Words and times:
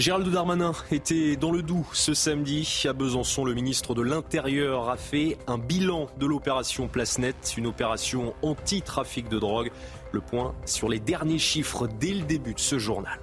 Gérald 0.00 0.26
Darmanin 0.30 0.72
était 0.92 1.36
dans 1.36 1.52
le 1.52 1.60
Doubs 1.60 1.84
ce 1.92 2.14
samedi. 2.14 2.84
À 2.88 2.94
Besançon, 2.94 3.44
le 3.44 3.52
ministre 3.52 3.94
de 3.94 4.00
l'Intérieur 4.00 4.88
a 4.88 4.96
fait 4.96 5.36
un 5.46 5.58
bilan 5.58 6.06
de 6.18 6.24
l'opération 6.24 6.88
Place 6.88 7.18
Nette, 7.18 7.52
une 7.58 7.66
opération 7.66 8.32
anti-trafic 8.40 9.28
de 9.28 9.38
drogue. 9.38 9.70
Le 10.12 10.22
point 10.22 10.54
sur 10.64 10.88
les 10.88 11.00
derniers 11.00 11.38
chiffres 11.38 11.86
dès 11.86 12.14
le 12.14 12.22
début 12.22 12.54
de 12.54 12.60
ce 12.60 12.78
journal. 12.78 13.18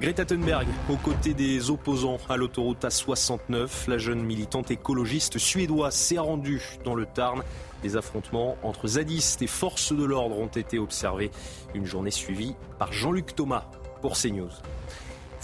Greta 0.00 0.24
Thunberg, 0.24 0.68
aux 0.88 0.96
côtés 0.96 1.34
des 1.34 1.70
opposants 1.72 2.18
à 2.28 2.36
l'autoroute 2.36 2.84
A69, 2.84 3.90
la 3.90 3.98
jeune 3.98 4.22
militante 4.22 4.70
écologiste 4.70 5.38
suédoise 5.38 5.96
s'est 5.96 6.18
rendue 6.18 6.62
dans 6.84 6.94
le 6.94 7.06
Tarn. 7.06 7.42
Des 7.82 7.96
affrontements 7.96 8.56
entre 8.62 8.86
zadistes 8.86 9.42
et 9.42 9.48
forces 9.48 9.92
de 9.92 10.04
l'ordre 10.04 10.38
ont 10.38 10.46
été 10.46 10.78
observés. 10.78 11.32
Une 11.74 11.84
journée 11.84 12.12
suivie 12.12 12.54
par 12.78 12.92
Jean-Luc 12.92 13.34
Thomas 13.34 13.64
pour 14.02 14.16
CNews. 14.16 14.52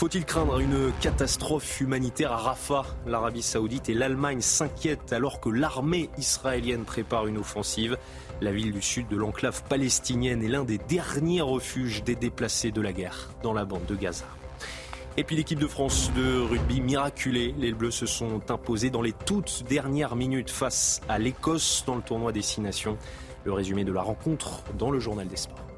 Faut-il 0.03 0.25
craindre 0.25 0.59
une 0.59 0.91
catastrophe 1.01 1.81
humanitaire 1.81 2.33
à 2.33 2.37
Rafah? 2.37 2.87
L'Arabie 3.07 3.41
saoudite 3.41 3.89
et 3.89 3.95
l'Allemagne 3.95 4.41
s'inquiètent 4.41 5.13
alors 5.13 5.39
que 5.39 5.49
l'armée 5.49 6.11
israélienne 6.19 6.83
prépare 6.83 7.29
une 7.29 7.39
offensive. 7.39 7.97
La 8.41 8.51
ville 8.51 8.73
du 8.73 8.83
sud 8.83 9.07
de 9.07 9.17
l'enclave 9.17 9.63
palestinienne 9.69 10.43
est 10.43 10.49
l'un 10.49 10.65
des 10.65 10.79
derniers 10.79 11.41
refuges 11.41 12.03
des 12.03 12.17
déplacés 12.17 12.73
de 12.73 12.81
la 12.81 12.93
guerre 12.93 13.31
dans 13.45 13.53
la 13.53 13.65
bande 13.65 13.87
de 13.87 13.95
Gaza. 13.95 14.25
Et 15.17 15.23
puis 15.23 15.37
l'équipe 15.37 15.61
de 15.61 15.69
France 15.69 16.11
de 16.17 16.41
rugby 16.41 16.81
miraculée, 16.81 17.55
les 17.57 17.73
Bleus 17.73 17.93
se 17.93 18.07
sont 18.07 18.41
imposés 18.51 18.91
dans 18.91 19.03
les 19.03 19.13
toutes 19.13 19.63
dernières 19.69 20.17
minutes 20.17 20.51
face 20.51 21.01
à 21.09 21.21
l'Écosse 21.21 21.85
dans 21.87 21.95
le 21.95 22.03
tournoi 22.03 22.33
des 22.33 22.43
Six 22.43 22.61
Nations. 22.61 22.99
Le 23.45 23.53
résumé 23.53 23.85
de 23.85 23.93
la 23.93 24.03
rencontre 24.03 24.65
dans 24.77 24.91
le 24.91 24.99
journal 24.99 25.29
des 25.29 25.37
sports. 25.37 25.72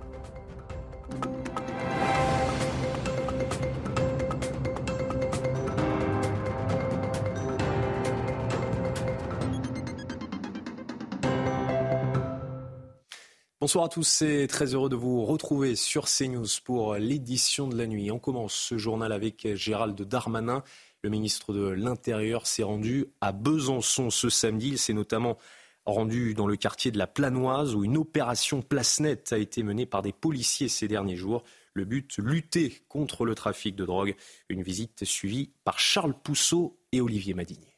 Bonsoir 13.64 13.86
à 13.86 13.88
tous 13.88 14.20
et 14.20 14.46
très 14.46 14.74
heureux 14.74 14.90
de 14.90 14.94
vous 14.94 15.24
retrouver 15.24 15.74
sur 15.74 16.04
CNews 16.04 16.44
pour 16.64 16.96
l'édition 16.96 17.66
de 17.66 17.74
la 17.74 17.86
nuit. 17.86 18.10
On 18.10 18.18
commence 18.18 18.52
ce 18.52 18.76
journal 18.76 19.10
avec 19.10 19.54
Gérald 19.54 19.98
Darmanin. 20.02 20.62
Le 21.00 21.08
ministre 21.08 21.54
de 21.54 21.68
l'Intérieur 21.68 22.46
s'est 22.46 22.62
rendu 22.62 23.06
à 23.22 23.32
Besançon 23.32 24.10
ce 24.10 24.28
samedi. 24.28 24.68
Il 24.68 24.78
s'est 24.78 24.92
notamment 24.92 25.38
rendu 25.86 26.34
dans 26.34 26.46
le 26.46 26.56
quartier 26.56 26.90
de 26.90 26.98
la 26.98 27.06
Planoise 27.06 27.74
où 27.74 27.84
une 27.84 27.96
opération 27.96 28.60
place 28.60 29.00
nette 29.00 29.32
a 29.32 29.38
été 29.38 29.62
menée 29.62 29.86
par 29.86 30.02
des 30.02 30.12
policiers 30.12 30.68
ces 30.68 30.86
derniers 30.86 31.16
jours. 31.16 31.42
Le 31.72 31.86
but, 31.86 32.18
lutter 32.18 32.82
contre 32.90 33.24
le 33.24 33.34
trafic 33.34 33.74
de 33.76 33.86
drogue. 33.86 34.14
Une 34.50 34.62
visite 34.62 35.06
suivie 35.06 35.52
par 35.64 35.78
Charles 35.78 36.14
Pousseau 36.22 36.76
et 36.92 37.00
Olivier 37.00 37.32
Madinier. 37.32 37.73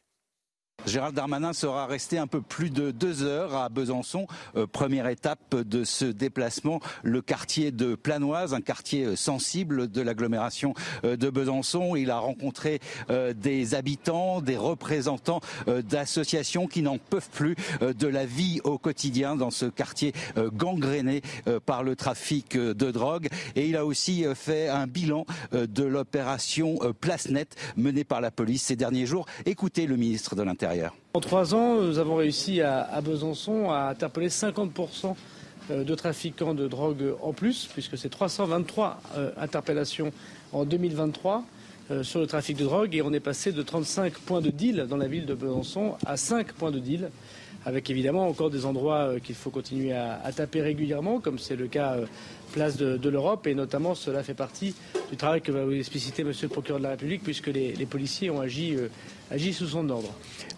Gérald 0.86 1.16
Darmanin 1.16 1.52
sera 1.52 1.86
resté 1.86 2.16
un 2.16 2.28
peu 2.28 2.40
plus 2.40 2.70
de 2.70 2.92
deux 2.92 3.24
heures 3.24 3.56
à 3.56 3.68
Besançon. 3.68 4.28
Euh, 4.54 4.68
première 4.68 5.08
étape 5.08 5.56
de 5.56 5.82
ce 5.82 6.04
déplacement, 6.04 6.78
le 7.02 7.22
quartier 7.22 7.72
de 7.72 7.96
Planoise, 7.96 8.54
un 8.54 8.60
quartier 8.60 9.04
euh, 9.04 9.16
sensible 9.16 9.90
de 9.90 10.00
l'agglomération 10.00 10.74
euh, 11.04 11.16
de 11.16 11.28
Besançon. 11.28 11.96
Il 11.96 12.12
a 12.12 12.18
rencontré 12.18 12.80
des 13.08 13.74
habitants, 13.74 14.40
des 14.40 14.56
représentants 14.56 15.40
d'associations 15.66 16.66
qui 16.66 16.82
n'en 16.82 16.98
peuvent 16.98 17.28
plus 17.30 17.56
de 17.80 18.06
la 18.06 18.26
vie 18.26 18.60
au 18.64 18.78
quotidien 18.78 19.36
dans 19.36 19.50
ce 19.50 19.66
quartier 19.66 20.12
gangréné 20.36 21.22
par 21.64 21.82
le 21.82 21.96
trafic 21.96 22.56
de 22.56 22.90
drogue. 22.90 23.28
Et 23.54 23.68
il 23.68 23.76
a 23.76 23.84
aussi 23.84 24.24
fait 24.34 24.68
un 24.68 24.86
bilan 24.86 25.26
de 25.52 25.84
l'opération 25.84 26.78
Place 27.00 27.28
Nette 27.28 27.56
menée 27.76 28.04
par 28.04 28.20
la 28.20 28.30
police 28.30 28.62
ces 28.62 28.76
derniers 28.76 29.06
jours. 29.06 29.26
Écoutez 29.46 29.86
le 29.86 29.96
ministre 29.96 30.34
de 30.36 30.42
l'Intérieur. 30.42 30.75
En 31.14 31.20
trois 31.20 31.54
ans, 31.54 31.80
nous 31.80 31.98
avons 31.98 32.16
réussi 32.16 32.60
à, 32.60 33.00
Besançon 33.02 33.70
à 33.70 33.88
interpeller 33.90 34.28
50% 34.28 35.14
de 35.70 35.94
trafiquants 35.94 36.54
de 36.54 36.68
drogue 36.68 37.14
en 37.22 37.32
plus, 37.32 37.68
puisque 37.72 37.98
c'est 37.98 38.08
323 38.08 39.00
euh, 39.16 39.30
interpellations 39.38 40.12
en 40.52 40.64
2023 40.64 41.44
euh, 41.92 42.02
sur 42.02 42.18
le 42.18 42.26
trafic 42.26 42.56
de 42.56 42.64
drogue, 42.64 42.96
et 42.96 43.02
on 43.02 43.12
est 43.12 43.20
passé 43.20 43.52
de 43.52 43.62
35 43.62 44.14
points 44.14 44.40
de 44.40 44.50
deal 44.50 44.86
dans 44.88 44.96
la 44.96 45.06
ville 45.06 45.24
de 45.24 45.34
Besançon 45.34 45.94
à 46.04 46.16
5 46.16 46.52
points 46.52 46.72
de 46.72 46.80
deal, 46.80 47.10
avec 47.64 47.88
évidemment 47.90 48.26
encore 48.26 48.50
des 48.50 48.66
endroits 48.66 49.02
euh, 49.08 49.18
qu'il 49.20 49.36
faut 49.36 49.50
continuer 49.50 49.92
à, 49.92 50.18
taper 50.34 50.62
régulièrement, 50.62 51.20
comme 51.20 51.38
c'est 51.38 51.54
le 51.54 51.68
cas 51.68 51.94
euh, 51.94 52.06
place 52.52 52.76
de, 52.76 53.08
l'Europe, 53.08 53.46
et 53.46 53.54
notamment 53.54 53.94
cela 53.94 54.22
fait 54.22 54.34
partie 54.34 54.74
du 55.10 55.16
travail 55.16 55.40
que 55.40 55.52
va 55.52 55.64
vous 55.64 55.72
expliciter 55.72 56.24
Monsieur 56.24 56.46
le 56.46 56.52
procureur 56.52 56.78
de 56.78 56.84
la 56.84 56.90
République, 56.90 57.22
puisque 57.22 57.48
les, 57.48 57.86
policiers 57.86 58.30
ont 58.30 58.40
agi, 58.40 58.74
euh, 58.74 58.88
agi 59.30 59.52
sous 59.52 59.68
son 59.68 59.88
ordre. 59.88 60.12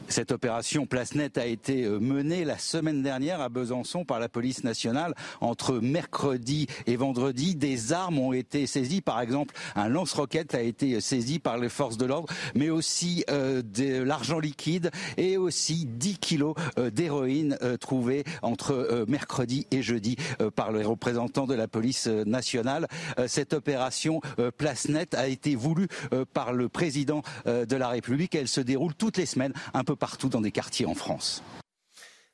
Cette 0.09 0.32
opération 0.32 0.87
Place 0.87 1.15
Nette 1.15 1.37
a 1.37 1.44
été 1.44 1.87
menée 1.87 2.47
la 2.47 2.56
semaine 2.56 3.03
dernière 3.03 3.43
à 3.43 3.50
Besançon 3.50 4.06
par 4.06 4.19
la 4.19 4.31
police 4.31 4.65
nationale. 4.65 5.15
Entre 5.43 5.75
mercredi 5.75 6.66
et 6.87 6.97
vendredi, 6.97 7.54
des 7.54 7.93
armes 7.93 8.19
ont 8.19 8.32
été 8.32 8.66
saisies. 8.66 9.03
Par 9.03 9.20
exemple, 9.20 9.55
un 9.76 9.88
lance-roquette 9.88 10.55
a 10.55 10.62
été 10.62 11.03
saisi 11.03 11.38
par 11.38 11.59
les 11.59 11.69
forces 11.69 11.99
de 11.99 12.06
l'ordre, 12.06 12.32
mais 12.55 12.70
aussi 12.70 13.22
euh, 13.28 13.60
de 13.62 14.03
l'argent 14.03 14.38
liquide 14.38 14.91
et 15.19 15.37
aussi 15.37 15.84
10 15.84 16.19
kilos 16.19 16.55
euh, 16.78 16.91
d'héroïne 16.91 17.59
euh, 17.62 17.76
trouvés 17.76 18.25
entre 18.43 18.72
euh, 18.72 19.05
mercredi 19.09 19.66
et 19.70 19.82
jeudi 19.82 20.16
euh, 20.41 20.50
par 20.50 20.72
les 20.72 20.84
représentants 20.84 21.47
de 21.47 21.55
la 21.55 21.69
police 21.69 21.78
nationale. 22.25 22.87
Euh, 23.19 23.27
cette 23.28 23.53
opération 23.53 24.21
Place 24.56 24.89
Nette 24.89 25.15
a 25.15 25.28
été 25.28 25.55
voulue 25.55 25.89
par 26.33 26.53
le 26.53 26.69
président 26.69 27.22
de 27.47 27.77
la 27.77 27.89
République. 27.89 28.34
Elle 28.34 28.49
se 28.49 28.61
déroule 28.61 28.94
toutes 28.94 29.16
les 29.16 29.27
semaines 29.27 29.53
un 29.75 29.84
peu 29.84 29.97
partout 29.97 30.28
dans 30.28 30.41
des 30.41 30.53
quartiers 30.53 30.87
en 30.87 30.94
France. 30.94 31.43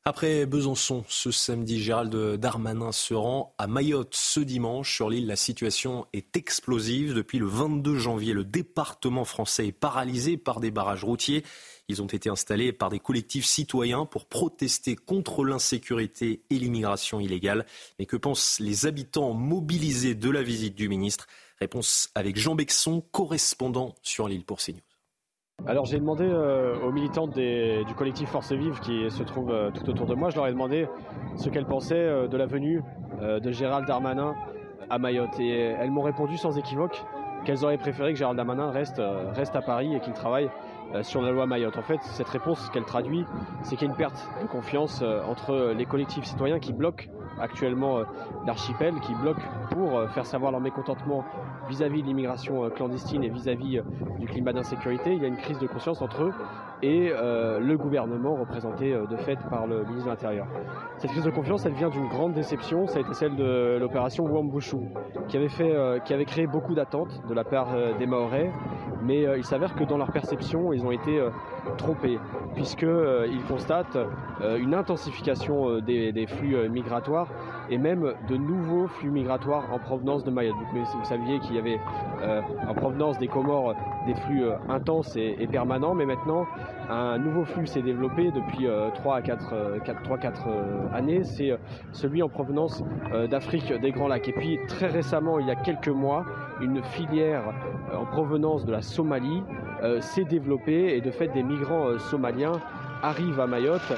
Après 0.07 0.45
Besançon, 0.45 1.03
ce 1.09 1.31
samedi, 1.31 1.83
Gérald 1.83 2.15
Darmanin 2.37 2.93
se 2.93 3.15
rend 3.15 3.55
à 3.57 3.67
Mayotte 3.67 4.15
ce 4.15 4.41
dimanche. 4.41 4.95
Sur 4.95 5.09
l'île, 5.09 5.27
la 5.27 5.35
situation 5.35 6.07
est 6.13 6.37
explosive. 6.37 7.15
Depuis 7.15 7.39
le 7.39 7.47
22 7.47 7.97
janvier, 7.97 8.35
le 8.35 8.45
département 8.45 9.25
français 9.25 9.69
est 9.69 9.73
paralysé 9.73 10.37
par 10.37 10.61
des 10.61 10.71
barrages 10.71 11.05
routiers. 11.05 11.43
Ils 11.89 12.03
ont 12.03 12.07
été 12.07 12.29
installés 12.29 12.75
par 12.75 12.91
des 12.91 12.99
collectifs 12.99 13.47
citoyens 13.47 14.05
pour 14.05 14.27
protester 14.27 14.95
contre 14.95 15.43
l'insécurité 15.43 16.43
et 16.51 16.59
l'immigration 16.59 17.19
illégale. 17.19 17.65
Mais 17.99 18.05
que 18.05 18.19
pensent 18.19 18.61
les 18.61 18.85
habitants 18.85 19.33
mobilisés 19.33 20.15
de 20.15 20.29
la 20.29 20.43
visite 20.43 20.75
du 20.75 20.91
ministre? 20.91 21.29
Réponse 21.61 22.11
avec 22.15 22.37
Jean 22.37 22.55
Bexon, 22.55 23.01
correspondant 23.11 23.95
sur 24.03 24.29
l'île 24.29 24.45
pour 24.45 24.59
CNews. 24.59 24.94
Alors 25.67 25.87
j'ai 25.87 25.99
demandé 25.99 26.25
euh, 26.29 26.77
aux 26.87 26.93
militantes 26.93 27.33
du 27.33 27.95
collectif 27.97 28.29
Force 28.29 28.53
Vive 28.53 28.81
qui 28.81 29.11
se 29.11 29.23
trouvent 29.23 29.51
euh, 29.51 29.71
tout 29.71 29.89
autour 29.89 30.07
de 30.07 30.15
moi, 30.15 30.29
je 30.29 30.37
leur 30.37 30.47
ai 30.47 30.53
demandé 30.53 30.87
ce 31.37 31.49
qu'elles 31.49 31.65
pensaient 31.65 31.95
euh, 31.95 32.29
de 32.29 32.37
la 32.37 32.45
venue 32.45 32.83
de 33.23 33.51
Gérald 33.51 33.87
Darmanin 33.87 34.35
à 34.91 34.99
Mayotte. 34.99 35.41
Et 35.41 35.59
elles 35.59 35.91
m'ont 35.91 36.03
répondu 36.03 36.37
sans 36.37 36.59
équivoque 36.59 37.03
qu'elles 37.47 37.65
auraient 37.65 37.79
préféré 37.79 38.13
que 38.13 38.19
Gérald 38.19 38.37
Darmanin 38.37 38.71
reste, 38.71 39.01
reste 39.35 39.57
à 39.57 39.63
Paris 39.63 39.95
et 39.95 40.01
qu'il 40.01 40.13
travaille 40.13 40.51
sur 41.03 41.23
la 41.23 41.31
loi 41.31 41.47
Mayotte. 41.47 41.79
En 41.79 41.83
fait, 41.83 42.03
cette 42.03 42.29
réponse, 42.29 42.69
qu'elle 42.71 42.85
traduit, 42.85 43.25
c'est 43.63 43.77
qu'il 43.77 43.87
y 43.87 43.91
a 43.91 43.93
une 43.93 43.97
perte 43.97 44.29
de 44.43 44.49
confiance 44.49 45.03
entre 45.29 45.73
les 45.77 45.87
collectifs 45.87 46.25
citoyens 46.25 46.59
qui 46.59 46.73
bloquent 46.73 47.05
actuellement 47.41 48.01
l'archipel, 48.47 48.95
qui 49.01 49.15
bloquent 49.15 49.43
pour 49.71 50.09
faire 50.11 50.27
savoir 50.27 50.53
leur 50.53 50.61
mécontentement 50.61 51.25
vis-à-vis 51.69 52.03
de 52.03 52.07
l'immigration 52.07 52.71
clandestine 52.71 53.25
et 53.25 53.29
vis-à-vis 53.29 53.81
du 54.19 54.27
climat 54.27 54.53
d'insécurité. 54.53 55.15
Il 55.15 55.23
y 55.23 55.25
a 55.25 55.29
une 55.29 55.37
crise 55.37 55.59
de 55.59 55.67
conscience 55.67 56.03
entre 56.03 56.25
eux 56.25 56.33
et 56.85 57.11
euh, 57.11 57.61
le 57.61 57.79
gouvernement 57.79 58.35
représenté 58.35 58.93
euh, 58.93 59.07
de 59.07 59.17
fait 59.17 59.39
par 59.49 59.67
le 59.67 59.85
ministre 59.85 60.05
de 60.05 60.11
l'Intérieur. 60.11 60.47
Cette 60.99 61.11
crise 61.11 61.25
de 61.25 61.31
confiance, 61.31 61.65
elle 61.65 61.73
vient 61.73 61.89
d'une 61.89 62.09
grande 62.09 62.35
déception, 62.35 62.87
ça 62.87 62.99
a 62.99 63.01
été 63.01 63.15
celle 63.15 63.37
de 63.37 63.79
l'opération 63.81 64.25
Wambushu, 64.25 64.77
qui 65.29 65.37
avait, 65.39 65.49
fait, 65.49 65.75
euh, 65.75 65.99
qui 66.01 66.13
avait 66.13 66.27
créé 66.27 66.47
beaucoup 66.47 66.75
d'attentes 66.75 67.23
de 67.27 67.33
la 67.33 67.45
part 67.45 67.69
des 67.99 68.07
Mahorais, 68.07 68.53
mais 69.03 69.23
il 69.37 69.45
s'avère 69.45 69.75
que 69.75 69.85
dans 69.85 69.97
leur 69.97 70.13
perception, 70.13 70.73
ils 70.73 70.85
ont 70.85 70.91
été 70.91 71.23
trompé, 71.77 72.19
puisqu'il 72.55 73.43
constate 73.49 73.99
une 74.59 74.75
intensification 74.75 75.81
des, 75.81 76.27
flux 76.27 76.69
migratoires 76.69 77.14
et 77.71 77.79
même 77.79 78.13
de 78.29 78.37
nouveaux 78.37 78.87
flux 78.87 79.11
migratoires 79.11 79.65
en 79.73 79.79
provenance 79.79 80.25
de 80.25 80.31
Mayotte. 80.31 80.57
Vous, 80.73 81.05
saviez 81.05 81.39
qu'il 81.41 81.55
y 81.55 81.59
avait 81.59 81.81
en 82.69 82.75
provenance 82.75 83.19
des 83.19 83.29
Comores 83.29 83.75
des 84.07 84.15
flux 84.15 84.45
intenses 84.69 85.17
et, 85.17 85.49
permanents, 85.51 85.95
mais 85.95 86.05
maintenant 86.05 86.47
un 86.91 87.19
nouveau 87.19 87.45
flux 87.45 87.67
s'est 87.67 87.83
développé 87.83 88.31
depuis 88.31 88.67
3 88.95 89.17
à 89.17 89.23
4, 89.23 90.03
3, 90.03 90.19
4 90.19 90.49
années, 90.93 91.25
c'est 91.25 91.57
celui 91.93 92.23
en 92.23 92.29
provenance 92.29 92.85
d'Afrique 93.31 93.73
des 93.73 93.91
Grands 93.93 94.09
Lacs. 94.09 94.29
Et 94.29 94.33
puis 94.33 94.59
très 94.69 94.89
récemment, 94.89 95.39
il 95.39 95.47
y 95.47 95.51
a 95.51 95.57
quelques 95.57 95.89
mois, 95.89 96.25
une 96.61 96.83
filière 96.83 97.43
euh, 97.93 97.97
en 97.97 98.05
provenance 98.05 98.65
de 98.65 98.73
la 98.73 98.83
Somalie 98.83 99.43
euh, 99.83 100.01
s'est 100.01 100.25
développée 100.25 100.97
et 100.97 101.01
de 101.01 101.11
fait 101.11 101.29
des 101.29 101.43
migrants 101.43 101.89
euh, 101.89 101.99
somaliens 101.99 102.53
arrivent 103.05 103.41
à 103.41 103.47
Mayotte 103.47 103.93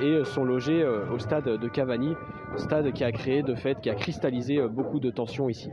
et 0.00 0.22
sont 0.24 0.44
logés 0.44 0.84
au 0.84 1.18
stade 1.18 1.48
de 1.48 1.68
Cavani, 1.68 2.14
stade 2.56 2.92
qui 2.92 3.02
a 3.04 3.12
créé 3.12 3.42
de 3.42 3.54
fait, 3.54 3.80
qui 3.80 3.90
a 3.90 3.94
cristallisé 3.94 4.60
beaucoup 4.68 5.00
de 5.00 5.10
tensions 5.10 5.48
ici. 5.48 5.70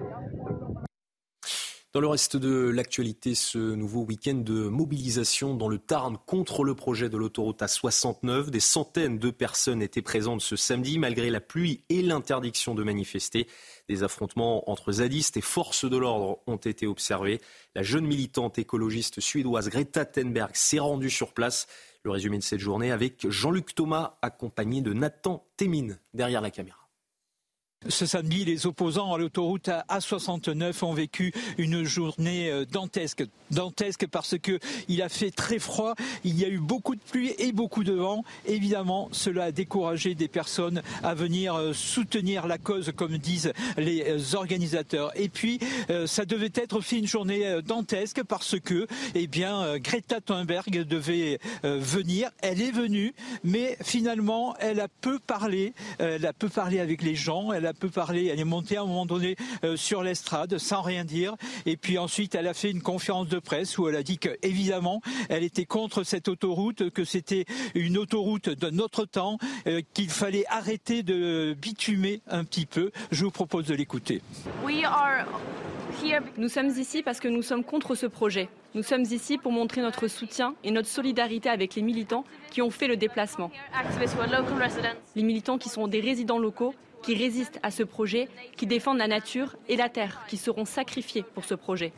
Dans 1.93 2.01
le 2.01 2.07
reste 2.07 2.35
de 2.35 2.67
l'actualité, 2.67 3.35
ce 3.35 3.57
nouveau 3.57 4.01
week-end 4.01 4.33
de 4.33 4.67
mobilisation 4.67 5.55
dans 5.55 5.69
le 5.69 5.79
Tarn 5.79 6.17
contre 6.25 6.65
le 6.65 6.75
projet 6.75 7.07
de 7.07 7.15
l'autoroute 7.15 7.61
A69. 7.61 8.49
Des 8.49 8.59
centaines 8.59 9.17
de 9.17 9.29
personnes 9.31 9.81
étaient 9.81 10.01
présentes 10.01 10.41
ce 10.41 10.57
samedi 10.57 10.99
malgré 10.99 11.29
la 11.29 11.39
pluie 11.39 11.85
et 11.87 12.01
l'interdiction 12.01 12.75
de 12.75 12.83
manifester. 12.83 13.47
Des 13.87 14.03
affrontements 14.03 14.69
entre 14.69 14.91
zadistes 14.91 15.37
et 15.37 15.41
forces 15.41 15.89
de 15.89 15.95
l'ordre 15.95 16.39
ont 16.47 16.57
été 16.57 16.85
observés. 16.85 17.39
La 17.75 17.83
jeune 17.83 18.05
militante 18.05 18.59
écologiste 18.59 19.21
suédoise 19.21 19.69
Greta 19.69 20.03
Thunberg 20.03 20.51
s'est 20.53 20.79
rendue 20.79 21.09
sur 21.09 21.33
place. 21.33 21.65
Le 22.05 22.11
résumé 22.11 22.37
de 22.37 22.43
cette 22.43 22.59
journée 22.59 22.91
avec 22.91 23.27
Jean-Luc 23.31 23.73
Thomas 23.73 24.19
accompagné 24.21 24.81
de 24.81 24.93
Nathan 24.93 25.43
Témine 25.57 25.97
derrière 26.13 26.39
la 26.39 26.51
caméra. 26.51 26.84
Ce 27.87 28.07
samedi, 28.07 28.45
les 28.45 28.65
opposants 28.65 29.13
à 29.13 29.17
l'autoroute 29.19 29.69
A69 29.89 30.83
ont 30.83 30.93
vécu 30.93 31.31
une 31.59 31.83
journée 31.83 32.49
euh, 32.49 32.65
dantesque. 32.65 33.25
Dantesque 33.51 34.07
parce 34.07 34.39
que 34.39 34.59
il 34.87 35.03
a 35.03 35.09
fait 35.09 35.29
très 35.29 35.59
froid, 35.59 35.93
il 36.23 36.39
y 36.39 36.45
a 36.45 36.47
eu 36.47 36.57
beaucoup 36.57 36.95
de 36.95 37.01
pluie 37.01 37.35
et 37.37 37.51
beaucoup 37.51 37.83
de 37.83 37.93
vent. 37.93 38.23
Évidemment, 38.47 39.07
cela 39.11 39.45
a 39.45 39.51
découragé 39.51 40.15
des 40.15 40.27
personnes 40.27 40.81
à 41.03 41.13
venir 41.13 41.53
euh, 41.53 41.73
soutenir 41.73 42.47
la 42.47 42.57
cause, 42.57 42.91
comme 42.95 43.19
disent 43.19 43.53
les 43.77 44.03
euh, 44.07 44.35
organisateurs. 44.35 45.11
Et 45.15 45.29
puis, 45.29 45.59
ça 46.07 46.25
devait 46.25 46.51
être 46.55 46.77
aussi 46.77 46.97
une 46.97 47.07
journée 47.07 47.61
dantesque 47.63 48.23
parce 48.23 48.59
que, 48.59 48.87
eh 49.13 49.27
bien, 49.27 49.77
Greta 49.77 50.21
Thunberg 50.21 50.83
devait 50.85 51.39
venir. 51.63 52.31
Elle 52.41 52.61
est 52.61 52.71
venue, 52.71 53.13
mais 53.43 53.77
finalement, 53.83 54.55
elle 54.59 54.79
a 54.79 54.87
peu 54.87 55.19
parlé. 55.19 55.73
Elle 55.99 56.25
a 56.25 56.33
peu 56.33 56.49
parlé 56.49 56.79
avec 56.79 57.01
les 57.01 57.15
gens. 57.15 57.51
Elle 57.51 57.67
a 57.67 57.73
peu 57.75 57.89
parlé. 57.89 58.27
Elle 58.27 58.39
est 58.39 58.43
montée 58.43 58.77
à 58.77 58.81
un 58.81 58.85
moment 58.85 59.05
donné 59.05 59.35
euh, 59.63 59.77
sur 59.77 60.03
l'estrade 60.03 60.57
sans 60.57 60.81
rien 60.81 61.05
dire. 61.05 61.35
Et 61.65 61.77
puis 61.77 61.97
ensuite, 61.97 62.35
elle 62.35 62.47
a 62.47 62.53
fait 62.53 62.71
une 62.71 62.81
conférence 62.81 63.27
de 63.27 63.39
presse 63.39 63.77
où 63.77 63.87
elle 63.87 63.95
a 63.95 64.03
dit 64.03 64.17
qu'évidemment, 64.17 65.01
elle 65.29 65.43
était 65.43 65.65
contre 65.65 66.03
cette 66.03 66.27
autoroute, 66.27 66.89
que 66.89 67.03
c'était 67.03 67.45
une 67.73 67.97
autoroute 67.97 68.49
de 68.49 68.69
notre 68.69 69.05
temps, 69.05 69.37
euh, 69.67 69.81
qu'il 69.93 70.09
fallait 70.09 70.45
arrêter 70.47 71.03
de 71.03 71.55
bitumer 71.59 72.21
un 72.27 72.43
petit 72.43 72.65
peu. 72.65 72.91
Je 73.11 73.25
vous 73.25 73.31
propose 73.31 73.65
de 73.65 73.75
l'écouter. 73.75 74.21
Nous 76.37 76.49
sommes 76.49 76.69
ici 76.69 77.03
parce 77.03 77.19
que 77.19 77.27
nous 77.27 77.41
sommes 77.41 77.63
contre 77.63 77.95
ce 77.95 78.05
projet. 78.05 78.49
Nous 78.73 78.83
sommes 78.83 79.03
ici 79.03 79.37
pour 79.37 79.51
montrer 79.51 79.81
notre 79.81 80.07
soutien 80.07 80.53
et 80.63 80.71
notre 80.71 80.89
solidarité 80.89 81.49
avec 81.49 81.75
les 81.75 81.81
militants 81.81 82.25
qui 82.51 82.61
ont 82.61 82.69
fait 82.69 82.87
le 82.87 82.97
déplacement. 82.97 83.49
Les 85.15 85.23
militants 85.23 85.57
qui 85.57 85.69
sont 85.69 85.87
des 85.87 86.01
résidents 86.01 86.39
locaux 86.39 86.73
qui 87.05 87.15
résistent 87.15 87.59
à 87.61 87.69
ce 87.69 87.83
projet, 87.83 88.27
qui 88.57 88.65
défendent 88.65 88.97
la 88.97 89.07
nature 89.07 89.55
et 89.69 89.75
la 89.75 89.89
terre, 89.89 90.23
qui 90.27 90.37
seront 90.37 90.65
sacrifiés 90.65 91.23
pour 91.35 91.45
ce 91.45 91.53
projet. 91.53 91.93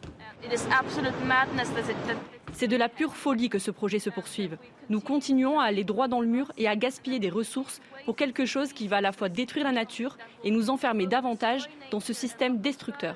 C'est 2.54 2.68
de 2.68 2.75
la 2.75 2.89
pure 2.89 3.15
folie 3.15 3.50
que 3.50 3.59
ce 3.59 3.71
projet 3.71 4.00
se 4.00 4.09
poursuive. 4.09 4.57
Nous 4.89 5.00
continuons 5.00 5.59
à 5.59 5.65
aller 5.65 5.83
droit 5.83 6.07
dans 6.07 6.19
le 6.19 6.27
mur 6.27 6.51
et 6.57 6.68
à 6.68 6.75
gaspiller 6.75 7.19
des 7.19 7.30
ressources 7.30 7.81
pour 8.06 8.15
quelque 8.15 8.45
chose 8.45 8.74
qui 8.74 8.88
va 8.88 8.98
à 8.98 9.01
la 9.01 9.12
fois 9.12 9.30
détruire 9.30 9.65
la 9.65 9.71
nature 9.71 10.18
et 10.44 10.51
nous 10.51 10.69
enfermer 10.69 11.07
davantage 11.07 11.69
dans 11.92 12.00
ce 12.00 12.13
système 12.13 12.60
destructeur. 12.60 13.15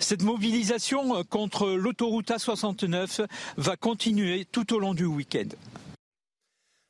Cette 0.00 0.22
mobilisation 0.22 1.22
contre 1.24 1.70
l'autoroute 1.70 2.30
A69 2.30 3.26
va 3.56 3.76
continuer 3.76 4.44
tout 4.50 4.72
au 4.74 4.78
long 4.78 4.94
du 4.94 5.04
week-end. 5.04 5.48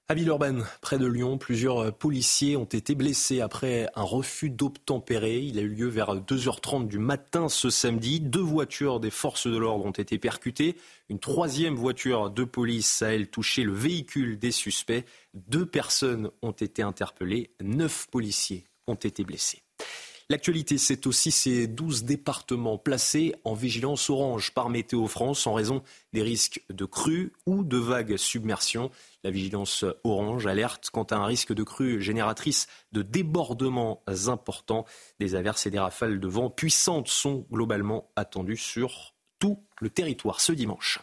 À 0.07 0.13
Villeurbanne, 0.13 0.67
près 0.83 0.99
de 0.99 1.07
Lyon, 1.07 1.39
plusieurs 1.39 1.97
policiers 1.97 2.59
ont 2.59 2.67
été 2.67 2.95
blessés 2.95 3.41
après 3.41 3.89
un 3.95 4.03
refus 4.03 4.51
d'obtempérer. 4.51 5.39
Il 5.39 5.59
a 5.59 5.63
eu 5.63 5.69
lieu 5.69 5.89
vers 5.89 6.15
2h30 6.17 6.89
du 6.89 6.99
matin 6.99 7.49
ce 7.49 7.71
samedi. 7.71 8.21
Deux 8.21 8.43
voitures 8.43 9.01
des 9.01 9.09
forces 9.09 9.47
de 9.47 9.57
l'ordre 9.57 9.87
ont 9.87 9.93
été 9.93 10.19
percutées. 10.19 10.77
Une 11.09 11.21
troisième 11.21 11.75
voiture 11.75 12.29
de 12.31 12.45
police 12.45 13.01
a, 13.01 13.15
elle, 13.15 13.29
touché 13.29 13.63
le 13.63 13.73
véhicule 13.73 14.39
des 14.39 14.51
suspects. 14.51 15.07
Deux 15.33 15.65
personnes 15.65 16.31
ont 16.43 16.53
été 16.53 16.83
interpellées. 16.83 17.55
Neuf 17.63 18.07
policiers 18.11 18.67
ont 18.87 18.97
été 18.97 19.25
blessés. 19.25 19.64
L'actualité, 20.31 20.79
c'est 20.79 21.07
aussi 21.07 21.31
ces 21.31 21.67
12 21.67 22.05
départements 22.05 22.79
placés 22.79 23.35
en 23.45 23.53
vigilance 23.53 24.09
orange 24.09 24.53
par 24.53 24.71
Météo 24.71 25.07
France 25.07 25.47
en 25.47 25.53
raison 25.53 25.83
des 26.15 26.23
risques 26.23 26.63
de 26.71 26.87
crues 26.87 27.33
ou 27.45 27.63
de 27.63 27.77
vagues 27.77 28.17
submersion. 28.17 28.91
La 29.23 29.31
vigilance 29.31 29.85
orange 30.03 30.47
alerte 30.47 30.89
quant 30.91 31.03
à 31.05 31.17
un 31.17 31.27
risque 31.27 31.53
de 31.53 31.63
crue 31.63 32.01
génératrice 32.01 32.69
de 32.93 33.03
débordements 33.03 34.03
importants. 34.29 34.87
Des 35.21 35.35
averses 35.35 35.67
et 35.67 35.71
des 35.71 35.79
rafales 35.79 36.19
de 36.19 36.29
vent 36.29 36.49
puissantes 36.49 37.09
sont 37.09 37.47
globalement 37.53 38.11
attendues 38.17 38.57
sur 38.57 39.15
tout 39.39 39.63
le 39.81 39.91
territoire 39.91 40.41
ce 40.41 40.53
dimanche 40.53 41.01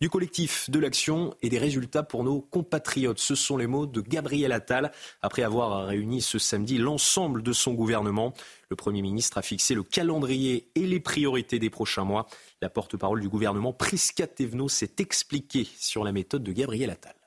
du 0.00 0.08
collectif 0.08 0.70
de 0.70 0.78
l'action 0.78 1.34
et 1.42 1.48
des 1.48 1.58
résultats 1.58 2.04
pour 2.04 2.22
nos 2.22 2.40
compatriotes. 2.40 3.18
Ce 3.18 3.34
sont 3.34 3.56
les 3.56 3.66
mots 3.66 3.86
de 3.86 4.00
Gabriel 4.00 4.52
Attal 4.52 4.92
après 5.22 5.42
avoir 5.42 5.86
réuni 5.86 6.22
ce 6.22 6.38
samedi 6.38 6.78
l'ensemble 6.78 7.42
de 7.42 7.52
son 7.52 7.74
gouvernement. 7.74 8.32
Le 8.70 8.76
Premier 8.76 9.02
ministre 9.02 9.38
a 9.38 9.42
fixé 9.42 9.74
le 9.74 9.82
calendrier 9.82 10.70
et 10.76 10.86
les 10.86 11.00
priorités 11.00 11.58
des 11.58 11.70
prochains 11.70 12.04
mois. 12.04 12.28
La 12.62 12.70
porte-parole 12.70 13.20
du 13.20 13.28
gouvernement, 13.28 13.72
Prisca 13.72 14.28
Thévenot, 14.28 14.68
s'est 14.68 14.94
expliquée 14.98 15.66
sur 15.78 16.04
la 16.04 16.12
méthode 16.12 16.44
de 16.44 16.52
Gabriel 16.52 16.90
Attal. 16.90 17.17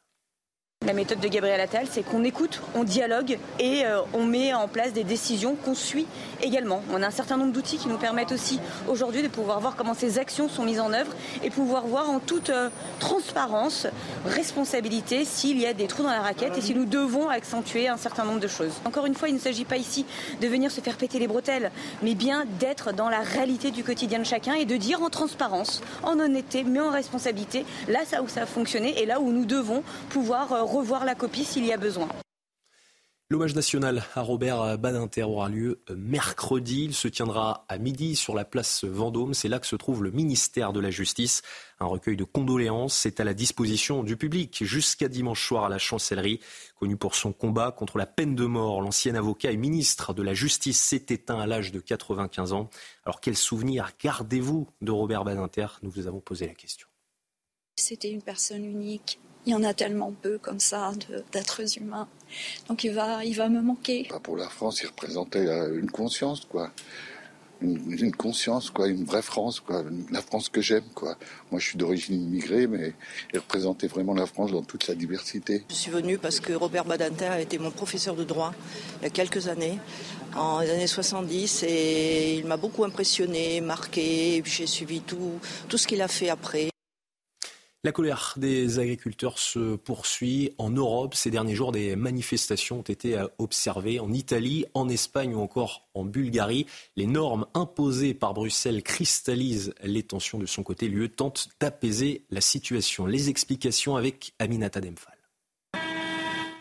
La 0.84 0.94
méthode 0.94 1.20
de 1.20 1.28
Gabriel 1.28 1.62
Attal, 1.62 1.86
c'est 1.88 2.02
qu'on 2.02 2.24
écoute, 2.24 2.60
on 2.74 2.84
dialogue 2.84 3.38
et 3.60 3.86
euh, 3.86 4.02
on 4.14 4.26
met 4.26 4.52
en 4.56 4.68
place 4.68 4.94
des 4.94 5.04
décisions 5.04 5.56
qu'on 5.56 5.76
suit 5.76 6.08
également. 6.42 6.82
On 6.92 7.04
a 7.04 7.08
un 7.08 7.12
certain 7.12 7.38
nombre 7.38 7.54
d'outils 7.54 7.78
qui 7.78 7.88
nous 7.88 8.00
permettent 8.00 8.32
aussi 8.32 8.60
aujourd'hui 8.88 9.22
de 9.22 9.28
pouvoir 9.28 9.60
voir 9.60 9.76
comment 9.76 9.94
ces 9.94 10.18
actions 10.18 10.50
sont 10.50 10.64
mises 10.64 10.80
en 10.80 10.92
œuvre 10.92 11.14
et 11.44 11.52
pouvoir 11.52 11.86
voir 11.86 12.10
en 12.10 12.18
toute 12.18 12.50
euh, 12.50 12.70
transparence, 13.00 13.86
responsabilité, 14.26 15.24
s'il 15.24 15.60
y 15.60 15.68
a 15.68 15.74
des 15.74 15.86
trous 15.86 16.02
dans 16.02 16.10
la 16.10 16.22
raquette 16.22 16.58
et 16.58 16.62
si 16.62 16.74
nous 16.74 16.86
devons 16.86 17.30
accentuer 17.30 17.88
un 17.88 17.98
certain 17.98 18.26
nombre 18.26 18.40
de 18.40 18.48
choses. 18.48 18.74
Encore 18.84 19.06
une 19.06 19.14
fois, 19.14 19.30
il 19.30 19.36
ne 19.36 19.40
s'agit 19.40 19.66
pas 19.66 19.78
ici 19.78 20.08
de 20.42 20.48
venir 20.48 20.72
se 20.72 20.82
faire 20.82 20.98
péter 20.98 21.20
les 21.20 21.28
bretelles, 21.28 21.70
mais 22.02 22.16
bien 22.16 22.46
d'être 22.60 22.92
dans 22.92 23.10
la 23.10 23.20
réalité 23.20 23.70
du 23.70 23.84
quotidien 23.84 24.18
de 24.18 24.26
chacun 24.26 24.56
et 24.56 24.66
de 24.66 24.78
dire 24.78 25.04
en 25.04 25.10
transparence, 25.10 25.84
en 26.02 26.20
honnêteté, 26.20 26.64
mais 26.64 26.80
en 26.80 26.90
responsabilité, 26.90 27.68
là 27.88 28.00
ça 28.04 28.24
où 28.24 28.28
ça 28.28 28.42
a 28.42 28.46
fonctionné 28.48 29.00
et 29.00 29.06
là 29.06 29.20
où 29.20 29.32
nous 29.32 29.46
devons 29.46 29.84
pouvoir 30.10 30.52
euh, 30.54 30.71
revoir 30.72 31.06
la 31.06 31.16
copie 31.16 31.46
s'il 31.46 31.66
y 31.66 31.74
a 31.74 31.78
besoin. 31.78 32.10
L'hommage 33.32 33.56
national 33.56 34.04
à 34.14 34.24
Robert 34.24 34.78
Badinter 34.78 35.24
aura 35.24 35.48
lieu 35.48 35.80
mercredi. 35.96 36.84
Il 36.84 36.94
se 36.94 37.08
tiendra 37.08 37.64
à 37.70 37.78
midi 37.78 38.18
sur 38.18 38.36
la 38.36 38.44
place 38.44 38.84
Vendôme. 38.84 39.34
C'est 39.34 39.48
là 39.48 39.60
que 39.60 39.68
se 39.68 39.78
trouve 39.78 40.04
le 40.04 40.12
ministère 40.12 40.74
de 40.74 40.82
la 40.82 40.90
Justice. 40.90 41.42
Un 41.80 41.86
recueil 41.86 42.18
de 42.18 42.26
condoléances 42.26 43.06
est 43.06 43.22
à 43.22 43.24
la 43.24 43.34
disposition 43.34 44.04
du 44.04 44.18
public 44.18 44.66
jusqu'à 44.66 45.08
dimanche 45.08 45.48
soir 45.48 45.64
à 45.64 45.70
la 45.70 45.78
chancellerie. 45.78 46.42
Connu 46.78 46.98
pour 46.98 47.16
son 47.16 47.32
combat 47.32 47.72
contre 47.72 47.98
la 47.98 48.06
peine 48.06 48.36
de 48.36 48.46
mort, 48.46 48.82
l'ancien 48.82 49.16
avocat 49.16 49.52
et 49.52 49.58
ministre 49.58 50.14
de 50.14 50.24
la 50.24 50.34
Justice 50.34 50.82
s'est 50.82 51.06
éteint 51.08 51.40
à 51.40 51.48
l'âge 51.48 51.72
de 51.72 51.80
95 51.80 52.52
ans. 52.52 52.70
Alors 53.06 53.22
quel 53.22 53.38
souvenir 53.38 53.92
gardez-vous 54.04 54.68
de 54.82 54.92
Robert 54.92 55.24
Badinter? 55.24 55.68
Nous 55.84 55.90
vous 55.90 56.08
avons 56.08 56.20
posé 56.20 56.48
la 56.48 56.54
question. 56.54 56.86
C'était 57.78 58.12
une 58.12 58.22
personne 58.22 58.66
unique 58.66 59.22
il 59.46 59.52
y 59.52 59.56
en 59.56 59.64
a 59.64 59.74
tellement 59.74 60.14
peu 60.22 60.38
comme 60.38 60.60
ça 60.60 60.92
d'êtres 61.32 61.78
humains. 61.78 62.08
Donc 62.68 62.84
il 62.84 62.94
va, 62.94 63.26
il 63.26 63.36
va 63.36 63.50
me 63.50 63.62
manquer. 63.62 64.08
Pour 64.24 64.38
la 64.38 64.50
France, 64.50 64.82
il 64.82 64.88
représentait 64.88 65.48
euh, 65.48 65.80
une 65.80 65.90
conscience, 65.90 66.46
quoi. 66.46 66.72
Une, 67.64 68.16
conscience, 68.16 68.72
quoi, 68.72 68.88
une 68.88 69.04
vraie 69.04 69.22
France, 69.22 69.60
quoi, 69.60 69.84
la 70.10 70.24
France 70.24 70.50
que 70.50 70.62
j'aime, 70.62 70.88
quoi. 70.96 71.16
Moi, 71.52 71.60
je 71.60 71.68
suis 71.68 71.78
d'origine 71.78 72.20
immigrée, 72.20 72.66
mais 72.66 72.96
il 73.34 73.38
représentait 73.38 73.86
vraiment 73.86 74.16
la 74.16 74.26
France 74.26 74.52
dans 74.52 74.64
toute 74.64 74.84
sa 74.84 74.96
diversité. 74.96 75.64
Je 75.70 75.76
suis 75.76 75.92
venu 75.92 76.18
parce 76.18 76.40
que 76.40 76.54
Robert 76.54 76.86
Badinter 76.86 77.26
a 77.26 77.40
été 77.40 77.60
mon 77.60 77.70
professeur 77.70 78.16
de 78.16 78.24
droit 78.24 78.52
il 79.00 79.04
y 79.04 79.06
a 79.06 79.10
quelques 79.12 79.48
années, 79.48 79.78
en 80.36 80.62
les 80.62 80.72
années 80.72 80.88
70, 80.88 81.64
et 81.68 82.38
il 82.40 82.48
m'a 82.48 82.58
beaucoup 82.58 82.84
impressionné, 82.84 83.62
marqué, 83.62 84.38
et 84.38 84.42
puis 84.42 84.52
j'ai 84.52 84.66
suivi 84.66 85.02
tout, 85.02 85.34
tout 85.70 85.78
ce 85.78 85.86
qu'il 85.86 86.02
a 86.02 86.08
fait 86.08 86.30
après. 86.30 86.71
La 87.84 87.92
colère 87.92 88.36
des 88.38 88.78
agriculteurs 88.78 89.40
se 89.40 89.76
poursuit 89.76 90.52
en 90.60 90.70
Europe. 90.70 91.16
Ces 91.16 91.32
derniers 91.32 91.56
jours, 91.56 91.72
des 91.72 91.96
manifestations 91.96 92.82
ont 92.82 92.84
été 92.84 93.20
observées 93.40 94.00
en 94.00 94.14
Italie, 94.14 94.66
en 94.76 94.88
Espagne 94.88 95.34
ou 95.34 95.40
encore 95.40 95.88
en 95.96 96.06
Bulgarie. 96.06 96.68
Les 96.96 97.08
normes 97.08 97.48
imposées 97.56 98.14
par 98.14 98.36
Bruxelles 98.36 98.84
cristallisent 98.84 99.74
les 99.82 100.04
tensions 100.04 100.38
de 100.38 100.46
son 100.46 100.62
côté. 100.62 100.90
L'UE 100.90 101.10
tente 101.10 101.50
d'apaiser 101.60 102.24
la 102.30 102.40
situation. 102.40 103.08
Les 103.08 103.30
explications 103.30 103.96
avec 103.96 104.34
Aminata 104.38 104.80
Demphal. 104.80 105.18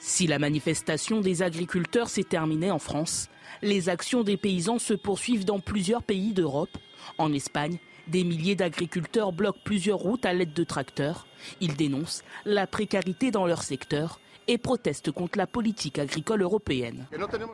Si 0.00 0.26
la 0.26 0.38
manifestation 0.38 1.20
des 1.20 1.42
agriculteurs 1.42 2.08
s'est 2.08 2.24
terminée 2.24 2.70
en 2.70 2.78
France, 2.78 3.28
les 3.60 3.90
actions 3.90 4.22
des 4.22 4.38
paysans 4.38 4.78
se 4.78 4.94
poursuivent 4.94 5.44
dans 5.44 5.60
plusieurs 5.60 6.02
pays 6.02 6.32
d'Europe. 6.32 6.78
En 7.18 7.30
Espagne, 7.34 7.76
des 8.10 8.24
milliers 8.24 8.56
d'agriculteurs 8.56 9.32
bloquent 9.32 9.60
plusieurs 9.64 9.98
routes 9.98 10.26
à 10.26 10.32
l'aide 10.32 10.52
de 10.52 10.64
tracteurs. 10.64 11.26
Ils 11.60 11.76
dénoncent 11.76 12.22
la 12.44 12.66
précarité 12.66 13.30
dans 13.30 13.46
leur 13.46 13.62
secteur 13.62 14.20
et 14.48 14.58
protestent 14.58 15.12
contre 15.12 15.38
la 15.38 15.46
politique 15.46 15.98
agricole 15.98 16.42
européenne. 16.42 17.06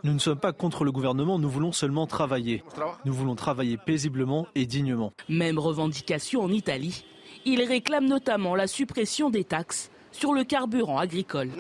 Nous 0.03 0.13
ne 0.13 0.19
sommes 0.19 0.39
pas 0.39 0.53
contre 0.53 0.85
le 0.85 0.93
gouvernement, 0.93 1.39
nous 1.39 1.51
voulons 1.51 1.73
seulement 1.73 2.07
travailler. 2.07 2.65
Nous 3.05 3.13
voulons 3.13 3.35
travailler 3.35 3.77
paisiblement 3.77 4.47
et 4.55 4.67
dignement. 4.67 5.13
Même 5.29 5.59
revendication 5.59 6.43
en 6.43 6.51
Italie. 6.51 7.05
Ils 7.45 7.63
réclament 7.63 8.09
notamment 8.09 8.55
la 8.55 8.67
suppression 8.67 9.31
des 9.31 9.45
taxes 9.45 9.91
sur 10.17 10.33
le 10.33 10.45
carburant 10.45 10.99
agricole. 10.99 11.51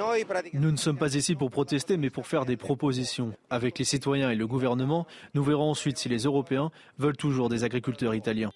Nous 0.55 0.71
ne 0.73 0.76
sommes 0.76 0.97
pas 0.97 1.15
ici 1.15 1.35
pour 1.35 1.50
protester, 1.50 1.97
mais 1.97 2.11
pour 2.11 2.26
faire 2.26 2.47
des 2.47 2.57
propositions. 2.57 3.33
Avec 3.50 3.79
les 3.79 3.85
citoyens 3.85 4.31
et 4.31 4.35
le 4.35 4.47
gouvernement, 4.47 5.07
nous 5.35 5.45
verrons 5.45 5.71
ensuite 5.71 5.99
si 5.99 6.09
les 6.09 6.21
Européens 6.25 6.71
veulent 6.99 7.17
toujours 7.17 7.49
des 7.49 7.65
agriculteurs 7.65 8.15
italiens. 8.15 8.50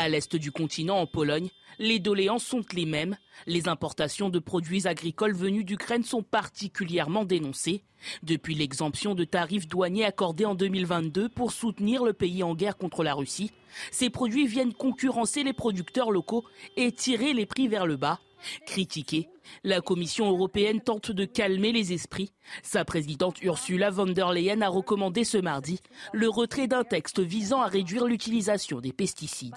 À 0.00 0.08
l'est 0.08 0.36
du 0.36 0.52
continent, 0.52 1.00
en 1.00 1.08
Pologne, 1.08 1.48
les 1.80 1.98
doléances 1.98 2.44
sont 2.44 2.62
les 2.72 2.86
mêmes. 2.86 3.16
Les 3.46 3.66
importations 3.66 4.30
de 4.30 4.38
produits 4.38 4.86
agricoles 4.86 5.34
venus 5.34 5.64
d'Ukraine 5.64 6.04
sont 6.04 6.22
particulièrement 6.22 7.24
dénoncées. 7.24 7.82
Depuis 8.22 8.54
l'exemption 8.54 9.16
de 9.16 9.24
tarifs 9.24 9.66
douaniers 9.66 10.04
accordés 10.04 10.44
en 10.44 10.54
2022 10.54 11.28
pour 11.28 11.50
soutenir 11.50 12.04
le 12.04 12.12
pays 12.12 12.44
en 12.44 12.54
guerre 12.54 12.76
contre 12.76 13.02
la 13.02 13.12
Russie, 13.12 13.50
ces 13.90 14.08
produits 14.08 14.46
viennent 14.46 14.72
concurrencer 14.72 15.42
les 15.42 15.52
producteurs 15.52 16.12
locaux 16.12 16.44
et 16.76 16.92
tirer 16.92 17.32
les 17.32 17.44
prix 17.44 17.66
vers 17.66 17.84
le 17.84 17.96
bas. 17.96 18.20
Critiquée, 18.66 19.28
la 19.64 19.80
Commission 19.80 20.30
européenne 20.30 20.80
tente 20.80 21.10
de 21.10 21.24
calmer 21.24 21.72
les 21.72 21.92
esprits. 21.92 22.30
Sa 22.62 22.84
présidente 22.84 23.42
Ursula 23.42 23.90
von 23.90 24.06
der 24.06 24.32
Leyen 24.32 24.62
a 24.62 24.68
recommandé 24.68 25.24
ce 25.24 25.38
mardi 25.38 25.80
le 26.12 26.28
retrait 26.28 26.68
d'un 26.68 26.84
texte 26.84 27.18
visant 27.18 27.62
à 27.62 27.66
réduire 27.66 28.06
l'utilisation 28.06 28.80
des 28.80 28.92
pesticides. 28.92 29.56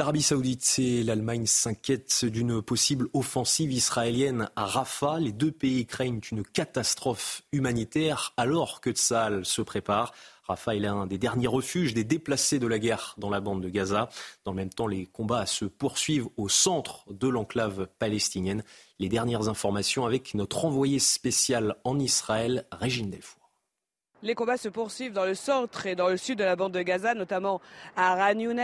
L'Arabie 0.00 0.22
saoudite 0.22 0.76
et 0.78 1.02
l'Allemagne 1.02 1.44
s'inquiètent 1.44 2.24
d'une 2.24 2.62
possible 2.62 3.08
offensive 3.12 3.70
israélienne 3.70 4.48
à 4.56 4.64
Rafah. 4.64 5.20
Les 5.20 5.30
deux 5.30 5.52
pays 5.52 5.84
craignent 5.84 6.22
une 6.32 6.42
catastrophe 6.42 7.42
humanitaire 7.52 8.32
alors 8.38 8.80
que 8.80 8.92
Tsahal 8.92 9.44
se 9.44 9.60
prépare. 9.60 10.14
Rafah 10.44 10.74
est 10.74 10.78
l'un 10.78 11.06
des 11.06 11.18
derniers 11.18 11.48
refuges 11.48 11.92
des 11.92 12.02
déplacés 12.02 12.58
de 12.58 12.66
la 12.66 12.78
guerre 12.78 13.14
dans 13.18 13.28
la 13.28 13.42
bande 13.42 13.62
de 13.62 13.68
Gaza. 13.68 14.08
Dans 14.46 14.52
le 14.52 14.56
même 14.56 14.70
temps, 14.70 14.86
les 14.86 15.04
combats 15.04 15.44
se 15.44 15.66
poursuivent 15.66 16.28
au 16.38 16.48
centre 16.48 17.04
de 17.10 17.28
l'enclave 17.28 17.86
palestinienne. 17.98 18.64
Les 19.00 19.10
dernières 19.10 19.48
informations 19.48 20.06
avec 20.06 20.32
notre 20.32 20.64
envoyé 20.64 20.98
spécial 20.98 21.76
en 21.84 21.98
Israël, 21.98 22.64
Régine 22.72 23.10
Delfour. 23.10 23.39
Les 24.22 24.34
combats 24.34 24.58
se 24.58 24.68
poursuivent 24.68 25.14
dans 25.14 25.24
le 25.24 25.34
centre 25.34 25.86
et 25.86 25.94
dans 25.94 26.08
le 26.08 26.18
sud 26.18 26.38
de 26.38 26.44
la 26.44 26.54
bande 26.54 26.72
de 26.72 26.82
Gaza, 26.82 27.14
notamment 27.14 27.62
à 27.96 28.14
Ran 28.16 28.38
Younes. 28.38 28.60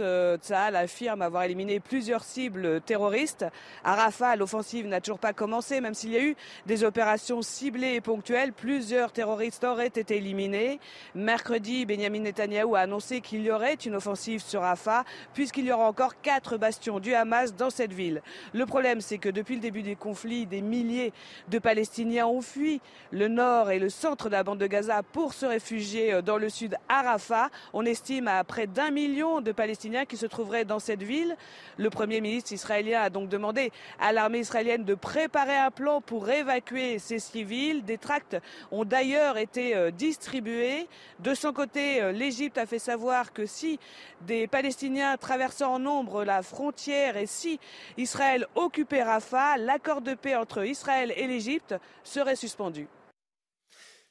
Euh, 0.00 0.36
affirme 0.50 1.22
avoir 1.22 1.44
éliminé 1.44 1.80
plusieurs 1.80 2.22
cibles 2.22 2.82
terroristes. 2.82 3.46
À 3.84 3.94
Rafah, 3.94 4.36
l'offensive 4.36 4.86
n'a 4.86 5.00
toujours 5.00 5.18
pas 5.18 5.32
commencé, 5.32 5.80
même 5.80 5.94
s'il 5.94 6.10
y 6.10 6.18
a 6.18 6.22
eu 6.22 6.36
des 6.66 6.84
opérations 6.84 7.40
ciblées 7.40 7.94
et 7.94 8.02
ponctuelles. 8.02 8.52
Plusieurs 8.52 9.10
terroristes 9.10 9.64
auraient 9.64 9.86
été 9.86 10.18
éliminés. 10.18 10.78
Mercredi, 11.14 11.86
Benjamin 11.86 12.20
Netanyahou 12.20 12.76
a 12.76 12.80
annoncé 12.80 13.22
qu'il 13.22 13.42
y 13.42 13.50
aurait 13.50 13.74
une 13.74 13.94
offensive 13.94 14.42
sur 14.42 14.60
Rafah, 14.60 15.04
puisqu'il 15.32 15.64
y 15.64 15.72
aura 15.72 15.88
encore 15.88 16.20
quatre 16.20 16.58
bastions 16.58 17.00
du 17.00 17.14
Hamas 17.14 17.54
dans 17.54 17.70
cette 17.70 17.94
ville. 17.94 18.20
Le 18.52 18.66
problème, 18.66 19.00
c'est 19.00 19.18
que 19.18 19.30
depuis 19.30 19.54
le 19.54 19.62
début 19.62 19.82
des 19.82 19.96
conflits, 19.96 20.44
des 20.44 20.60
milliers 20.60 21.14
de 21.48 21.58
Palestiniens 21.58 22.26
ont 22.26 22.42
fui 22.42 22.82
le 23.10 23.28
nord 23.28 23.70
et 23.70 23.78
le 23.78 23.88
centre 23.88 24.26
de 24.26 24.32
la 24.32 24.44
bande 24.44 24.58
de 24.58 24.66
Gaza 24.66 24.97
pour 25.02 25.34
se 25.34 25.46
réfugier 25.46 26.12
euh, 26.12 26.22
dans 26.22 26.38
le 26.38 26.48
sud 26.48 26.76
à 26.88 27.02
Rafah. 27.02 27.50
On 27.72 27.84
estime 27.84 28.28
à 28.28 28.42
près 28.44 28.66
d'un 28.66 28.90
million 28.90 29.40
de 29.40 29.52
Palestiniens 29.52 30.04
qui 30.04 30.16
se 30.16 30.26
trouveraient 30.26 30.64
dans 30.64 30.78
cette 30.78 31.02
ville. 31.02 31.36
Le 31.76 31.90
Premier 31.90 32.20
ministre 32.20 32.52
israélien 32.52 33.02
a 33.02 33.10
donc 33.10 33.28
demandé 33.28 33.72
à 34.00 34.12
l'armée 34.12 34.40
israélienne 34.40 34.84
de 34.84 34.94
préparer 34.94 35.56
un 35.56 35.70
plan 35.70 36.00
pour 36.00 36.28
évacuer 36.28 36.98
ces 36.98 37.18
civils. 37.18 37.84
Des 37.84 37.98
tracts 37.98 38.36
ont 38.70 38.84
d'ailleurs 38.84 39.38
été 39.38 39.76
euh, 39.76 39.90
distribués. 39.90 40.88
De 41.20 41.34
son 41.34 41.52
côté, 41.52 42.02
euh, 42.02 42.12
l'Égypte 42.12 42.58
a 42.58 42.66
fait 42.66 42.78
savoir 42.78 43.32
que 43.32 43.46
si 43.46 43.78
des 44.22 44.46
Palestiniens 44.46 45.16
traversaient 45.16 45.64
en 45.64 45.78
nombre 45.78 46.24
la 46.24 46.42
frontière 46.42 47.16
et 47.16 47.26
si 47.26 47.60
Israël 47.96 48.46
occupait 48.54 49.02
Rafah, 49.02 49.56
l'accord 49.58 50.00
de 50.00 50.14
paix 50.14 50.36
entre 50.36 50.64
Israël 50.64 51.12
et 51.16 51.26
l'Égypte 51.26 51.74
serait 52.02 52.36
suspendu. 52.36 52.88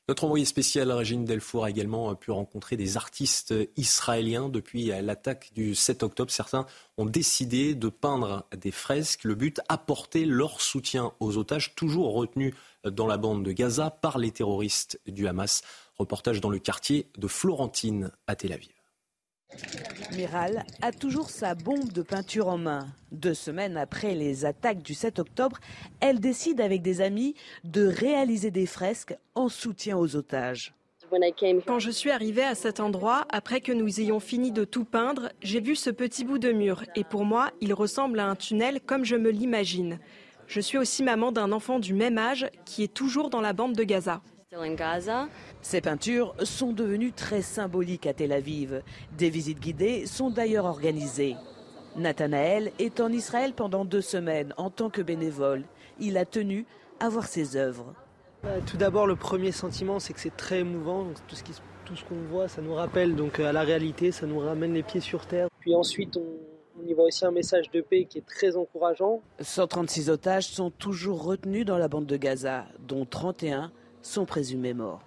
Notre 0.09 0.23
envoyé 0.23 0.45
spécial 0.45 0.89
Régine 0.89 1.25
Delfour 1.25 1.65
a 1.65 1.69
également 1.69 2.15
pu 2.15 2.31
rencontrer 2.31 2.77
des 2.77 2.95
artistes 2.95 3.53
israéliens 3.75 4.47
depuis 4.47 4.85
l'attaque 5.01 5.51
du 5.53 5.75
7 5.75 6.01
octobre. 6.01 6.31
Certains 6.31 6.65
ont 6.97 7.05
décidé 7.05 7.75
de 7.75 7.89
peindre 7.89 8.45
des 8.55 8.71
fresques. 8.71 9.25
Le 9.25 9.35
but, 9.35 9.59
apporter 9.67 10.23
leur 10.23 10.61
soutien 10.61 11.11
aux 11.19 11.37
otages 11.37 11.75
toujours 11.75 12.13
retenus 12.13 12.53
dans 12.85 13.05
la 13.05 13.17
bande 13.17 13.43
de 13.43 13.51
Gaza 13.51 13.89
par 13.89 14.17
les 14.17 14.31
terroristes 14.31 14.97
du 15.07 15.27
Hamas. 15.27 15.61
Reportage 15.99 16.39
dans 16.39 16.51
le 16.51 16.59
quartier 16.59 17.09
de 17.17 17.27
Florentine 17.27 18.11
à 18.27 18.37
Tel 18.37 18.53
Aviv. 18.53 18.76
Miral 20.15 20.63
a 20.81 20.91
toujours 20.91 21.29
sa 21.29 21.55
bombe 21.55 21.91
de 21.91 22.01
peinture 22.01 22.47
en 22.47 22.57
main. 22.57 22.87
Deux 23.11 23.33
semaines 23.33 23.77
après 23.77 24.13
les 24.13 24.45
attaques 24.45 24.81
du 24.81 24.93
7 24.93 25.19
octobre, 25.19 25.57
elle 25.99 26.19
décide 26.19 26.61
avec 26.61 26.81
des 26.81 27.01
amis 27.01 27.35
de 27.63 27.85
réaliser 27.87 28.51
des 28.51 28.65
fresques 28.65 29.15
en 29.35 29.49
soutien 29.49 29.97
aux 29.97 30.15
otages. 30.15 30.73
Quand 31.65 31.79
je 31.79 31.91
suis 31.91 32.11
arrivée 32.11 32.43
à 32.43 32.55
cet 32.55 32.79
endroit, 32.79 33.25
après 33.29 33.61
que 33.61 33.71
nous 33.71 34.01
ayons 34.01 34.19
fini 34.19 34.51
de 34.51 34.65
tout 34.65 34.83
peindre, 34.83 35.29
j'ai 35.41 35.61
vu 35.61 35.75
ce 35.75 35.89
petit 35.89 36.25
bout 36.25 36.37
de 36.37 36.51
mur 36.51 36.83
et 36.95 37.03
pour 37.03 37.23
moi, 37.23 37.51
il 37.61 37.73
ressemble 37.73 38.19
à 38.19 38.27
un 38.27 38.35
tunnel 38.35 38.81
comme 38.81 39.05
je 39.05 39.15
me 39.15 39.29
l'imagine. 39.29 39.99
Je 40.47 40.59
suis 40.59 40.77
aussi 40.77 41.03
maman 41.03 41.31
d'un 41.31 41.51
enfant 41.51 41.79
du 41.79 41.93
même 41.93 42.17
âge 42.17 42.49
qui 42.65 42.83
est 42.83 42.93
toujours 42.93 43.29
dans 43.29 43.41
la 43.41 43.53
bande 43.53 43.73
de 43.73 43.83
Gaza. 43.83 44.21
Ces 45.67 45.81
peintures 45.81 46.33
sont 46.45 46.71
devenues 46.71 47.11
très 47.11 47.41
symboliques 47.41 48.07
à 48.07 48.13
Tel 48.13 48.31
Aviv. 48.31 48.83
Des 49.17 49.29
visites 49.29 49.59
guidées 49.59 50.05
sont 50.05 50.29
d'ailleurs 50.29 50.63
organisées. 50.63 51.35
Nathanaël 51.97 52.71
est 52.79 53.01
en 53.01 53.11
Israël 53.11 53.51
pendant 53.53 53.83
deux 53.83 53.99
semaines 53.99 54.53
en 54.55 54.69
tant 54.69 54.89
que 54.89 55.01
bénévole. 55.01 55.65
Il 55.99 56.15
a 56.15 56.23
tenu 56.23 56.65
à 57.01 57.09
voir 57.09 57.27
ses 57.27 57.57
œuvres. 57.57 57.93
Bah, 58.43 58.61
tout 58.65 58.77
d'abord, 58.77 59.07
le 59.07 59.17
premier 59.17 59.51
sentiment, 59.51 59.99
c'est 59.99 60.13
que 60.13 60.21
c'est 60.21 60.37
très 60.37 60.59
émouvant. 60.59 61.05
Tout 61.27 61.35
ce, 61.35 61.43
tout 61.83 61.97
ce 61.97 62.05
qu'on 62.05 62.21
voit, 62.31 62.47
ça 62.47 62.61
nous 62.61 62.73
rappelle 62.73 63.17
donc 63.17 63.41
à 63.41 63.51
la 63.51 63.63
réalité, 63.63 64.13
ça 64.13 64.25
nous 64.25 64.39
ramène 64.39 64.73
les 64.73 64.83
pieds 64.83 65.01
sur 65.01 65.25
terre. 65.25 65.49
Puis 65.59 65.75
ensuite, 65.75 66.15
on, 66.15 66.79
on 66.81 66.87
y 66.87 66.93
voit 66.93 67.07
aussi 67.07 67.25
un 67.25 67.31
message 67.31 67.69
de 67.71 67.81
paix 67.81 68.05
qui 68.05 68.19
est 68.19 68.25
très 68.25 68.55
encourageant. 68.55 69.21
136 69.41 70.09
otages 70.11 70.47
sont 70.47 70.71
toujours 70.71 71.25
retenus 71.25 71.65
dans 71.65 71.77
la 71.77 71.89
bande 71.89 72.05
de 72.05 72.15
Gaza, 72.15 72.67
dont 72.87 73.03
31 73.03 73.73
sont 74.01 74.25
présumés 74.25 74.73
morts. 74.73 75.01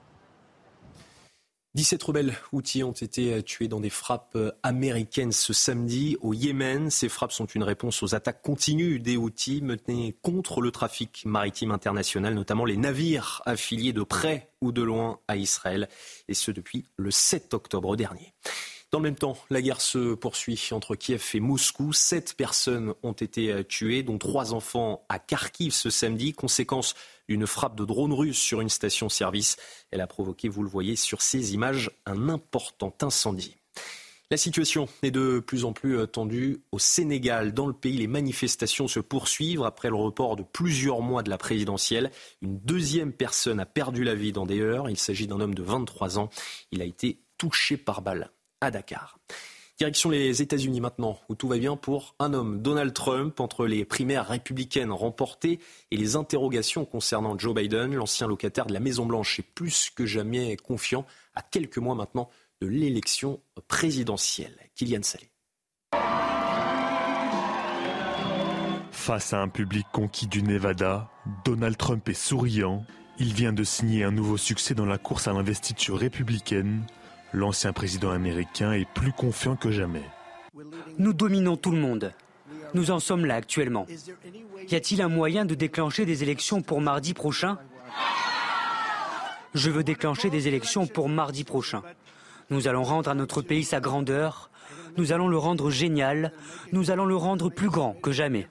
17 1.74 2.02
rebelles 2.02 2.34
outils 2.52 2.82
ont 2.82 2.90
été 2.90 3.42
tués 3.44 3.68
dans 3.68 3.78
des 3.78 3.90
frappes 3.90 4.36
américaines 4.64 5.30
ce 5.30 5.52
samedi 5.52 6.16
au 6.20 6.34
Yémen. 6.34 6.90
Ces 6.90 7.08
frappes 7.08 7.30
sont 7.30 7.46
une 7.46 7.62
réponse 7.62 8.02
aux 8.02 8.16
attaques 8.16 8.42
continues 8.42 8.98
des 8.98 9.16
outils 9.16 9.62
menées 9.62 10.16
contre 10.20 10.62
le 10.62 10.72
trafic 10.72 11.22
maritime 11.26 11.70
international, 11.70 12.34
notamment 12.34 12.64
les 12.64 12.76
navires 12.76 13.40
affiliés 13.46 13.92
de 13.92 14.02
près 14.02 14.50
ou 14.60 14.72
de 14.72 14.82
loin 14.82 15.20
à 15.28 15.36
Israël, 15.36 15.88
et 16.26 16.34
ce 16.34 16.50
depuis 16.50 16.86
le 16.96 17.12
7 17.12 17.54
octobre 17.54 17.94
dernier. 17.94 18.34
Dans 18.92 18.98
le 18.98 19.04
même 19.04 19.14
temps, 19.14 19.36
la 19.50 19.62
guerre 19.62 19.80
se 19.80 20.14
poursuit 20.14 20.60
entre 20.72 20.96
Kiev 20.96 21.24
et 21.34 21.38
Moscou. 21.40 21.92
Sept 21.92 22.34
personnes 22.34 22.92
ont 23.04 23.12
été 23.12 23.52
euh, 23.52 23.62
tuées, 23.62 24.02
dont 24.02 24.18
trois 24.18 24.52
enfants 24.52 25.04
à 25.08 25.20
Kharkiv 25.20 25.72
ce 25.72 25.90
samedi, 25.90 26.32
conséquence 26.32 26.94
d'une 27.28 27.46
frappe 27.46 27.76
de 27.76 27.84
drone 27.84 28.12
russe 28.12 28.38
sur 28.38 28.60
une 28.60 28.68
station-service. 28.68 29.58
Elle 29.92 30.00
a 30.00 30.08
provoqué, 30.08 30.48
vous 30.48 30.64
le 30.64 30.68
voyez 30.68 30.96
sur 30.96 31.22
ces 31.22 31.54
images, 31.54 31.92
un 32.04 32.28
important 32.28 32.92
incendie. 33.00 33.56
La 34.28 34.36
situation 34.36 34.88
est 35.04 35.12
de 35.12 35.38
plus 35.38 35.64
en 35.64 35.72
plus 35.72 35.96
euh, 35.96 36.06
tendue 36.06 36.64
au 36.72 36.80
Sénégal. 36.80 37.54
Dans 37.54 37.68
le 37.68 37.72
pays, 37.72 37.96
les 37.96 38.08
manifestations 38.08 38.88
se 38.88 38.98
poursuivent 38.98 39.62
après 39.62 39.88
le 39.88 39.94
report 39.94 40.34
de 40.34 40.42
plusieurs 40.42 41.00
mois 41.00 41.22
de 41.22 41.30
la 41.30 41.38
présidentielle. 41.38 42.10
Une 42.42 42.58
deuxième 42.58 43.12
personne 43.12 43.60
a 43.60 43.66
perdu 43.66 44.02
la 44.02 44.16
vie 44.16 44.32
dans 44.32 44.46
des 44.46 44.60
heures. 44.60 44.90
Il 44.90 44.98
s'agit 44.98 45.28
d'un 45.28 45.38
homme 45.38 45.54
de 45.54 45.62
23 45.62 46.18
ans. 46.18 46.28
Il 46.72 46.82
a 46.82 46.86
été 46.86 47.20
touché 47.38 47.76
par 47.76 48.02
balle 48.02 48.32
à 48.60 48.70
Dakar. 48.70 49.18
Direction 49.80 50.10
les 50.10 50.42
États-Unis 50.42 50.82
maintenant, 50.82 51.18
où 51.30 51.34
tout 51.34 51.48
va 51.48 51.56
bien 51.56 51.74
pour 51.74 52.14
un 52.18 52.34
homme, 52.34 52.60
Donald 52.60 52.92
Trump, 52.92 53.40
entre 53.40 53.66
les 53.66 53.86
primaires 53.86 54.28
républicaines 54.28 54.92
remportées 54.92 55.58
et 55.90 55.96
les 55.96 56.16
interrogations 56.16 56.84
concernant 56.84 57.38
Joe 57.38 57.54
Biden. 57.54 57.94
L'ancien 57.94 58.26
locataire 58.26 58.66
de 58.66 58.74
la 58.74 58.80
Maison-Blanche 58.80 59.38
est 59.38 59.54
plus 59.54 59.88
que 59.88 60.04
jamais 60.04 60.58
confiant 60.58 61.06
à 61.34 61.40
quelques 61.40 61.78
mois 61.78 61.94
maintenant 61.94 62.28
de 62.60 62.66
l'élection 62.66 63.40
présidentielle. 63.68 64.54
Kylian 64.74 65.02
Salé. 65.02 65.30
Face 68.92 69.32
à 69.32 69.40
un 69.40 69.48
public 69.48 69.86
conquis 69.94 70.26
du 70.26 70.42
Nevada, 70.42 71.08
Donald 71.46 71.78
Trump 71.78 72.06
est 72.06 72.12
souriant. 72.12 72.84
Il 73.18 73.32
vient 73.32 73.54
de 73.54 73.64
signer 73.64 74.04
un 74.04 74.12
nouveau 74.12 74.36
succès 74.36 74.74
dans 74.74 74.84
la 74.84 74.98
course 74.98 75.26
à 75.26 75.32
l'investiture 75.32 75.96
républicaine 75.96 76.84
L'ancien 77.32 77.72
président 77.72 78.10
américain 78.10 78.72
est 78.72 78.88
plus 78.88 79.12
confiant 79.12 79.56
que 79.56 79.70
jamais. 79.70 80.04
Nous 80.98 81.12
dominons 81.12 81.56
tout 81.56 81.70
le 81.70 81.78
monde. 81.78 82.12
Nous 82.74 82.90
en 82.90 83.00
sommes 83.00 83.24
là 83.24 83.36
actuellement. 83.36 83.86
Y 84.68 84.74
a-t-il 84.74 85.02
un 85.02 85.08
moyen 85.08 85.44
de 85.44 85.54
déclencher 85.54 86.04
des 86.04 86.22
élections 86.22 86.62
pour 86.62 86.80
mardi 86.80 87.14
prochain? 87.14 87.58
Je 89.54 89.70
veux 89.70 89.82
déclencher 89.82 90.30
des 90.30 90.48
élections 90.48 90.86
pour 90.86 91.08
mardi 91.08 91.44
prochain. 91.44 91.82
Nous 92.50 92.68
allons 92.68 92.82
rendre 92.84 93.10
à 93.10 93.14
notre 93.14 93.42
pays 93.42 93.64
sa 93.64 93.80
grandeur. 93.80 94.50
Nous 94.96 95.12
allons 95.12 95.28
le 95.28 95.38
rendre 95.38 95.70
génial. 95.70 96.32
Nous 96.72 96.90
allons 96.90 97.06
le 97.06 97.16
rendre 97.16 97.48
plus 97.48 97.70
grand 97.70 97.94
que 97.94 98.12
jamais. 98.12 98.48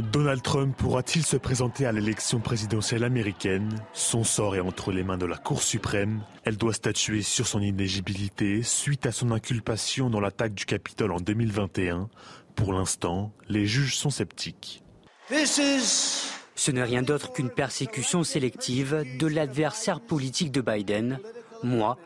Donald 0.00 0.42
Trump 0.42 0.76
pourra-t-il 0.76 1.24
se 1.24 1.36
présenter 1.36 1.86
à 1.86 1.92
l'élection 1.92 2.40
présidentielle 2.40 3.04
américaine? 3.04 3.74
Son 3.92 4.24
sort 4.24 4.56
est 4.56 4.60
entre 4.60 4.92
les 4.92 5.02
mains 5.02 5.18
de 5.18 5.26
la 5.26 5.36
Cour 5.36 5.62
suprême. 5.62 6.22
Elle 6.44 6.56
doit 6.56 6.72
statuer 6.72 7.22
sur 7.22 7.46
son 7.46 7.60
inéligibilité 7.60 8.62
suite 8.62 9.06
à 9.06 9.12
son 9.12 9.30
inculpation 9.30 10.10
dans 10.10 10.20
l'attaque 10.20 10.54
du 10.54 10.64
Capitole 10.64 11.12
en 11.12 11.20
2021. 11.20 12.08
Pour 12.54 12.72
l'instant, 12.72 13.32
les 13.48 13.66
juges 13.66 13.96
sont 13.96 14.10
sceptiques. 14.10 14.82
Ce 15.30 16.70
n'est 16.70 16.82
rien 16.82 17.02
d'autre 17.02 17.32
qu'une 17.32 17.50
persécution 17.50 18.24
sélective 18.24 19.04
de 19.18 19.26
l'adversaire 19.26 20.00
politique 20.00 20.52
de 20.52 20.60
Biden, 20.60 21.20
moi, 21.62 21.98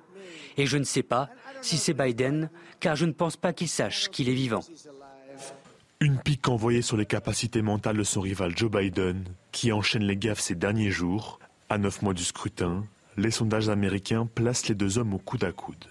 et 0.57 0.67
je 0.67 0.77
ne 0.77 0.85
sais 0.85 1.03
pas 1.03 1.29
si 1.61 1.79
c'est 1.79 1.95
Biden, 1.95 2.51
car 2.79 2.95
je 2.95 3.07
ne 3.07 3.13
pense 3.13 3.37
pas 3.37 3.53
qu'il 3.53 3.69
sache 3.69 4.11
qu'il 4.11 4.29
est 4.29 4.35
vivant. 4.35 4.61
Une 6.05 6.19
pique 6.19 6.51
envoyée 6.51 6.83
sur 6.83 6.99
les 6.99 7.07
capacités 7.07 7.63
mentales 7.63 7.97
de 7.97 8.03
son 8.03 8.21
rival 8.21 8.53
Joe 8.55 8.71
Biden, 8.71 9.25
qui 9.53 9.73
enchaîne 9.73 10.03
les 10.03 10.19
gaffes 10.19 10.39
ces 10.39 10.55
derniers 10.55 10.91
jours. 10.91 11.39
À 11.71 11.79
neuf 11.79 12.03
mois 12.03 12.13
du 12.13 12.25
scrutin, 12.25 12.85
les 13.17 13.31
sondages 13.31 13.71
américains 13.71 14.29
placent 14.35 14.69
les 14.69 14.75
deux 14.75 14.99
hommes 14.99 15.15
au 15.15 15.19
coude 15.19 15.45
à 15.45 15.53
coude. 15.53 15.87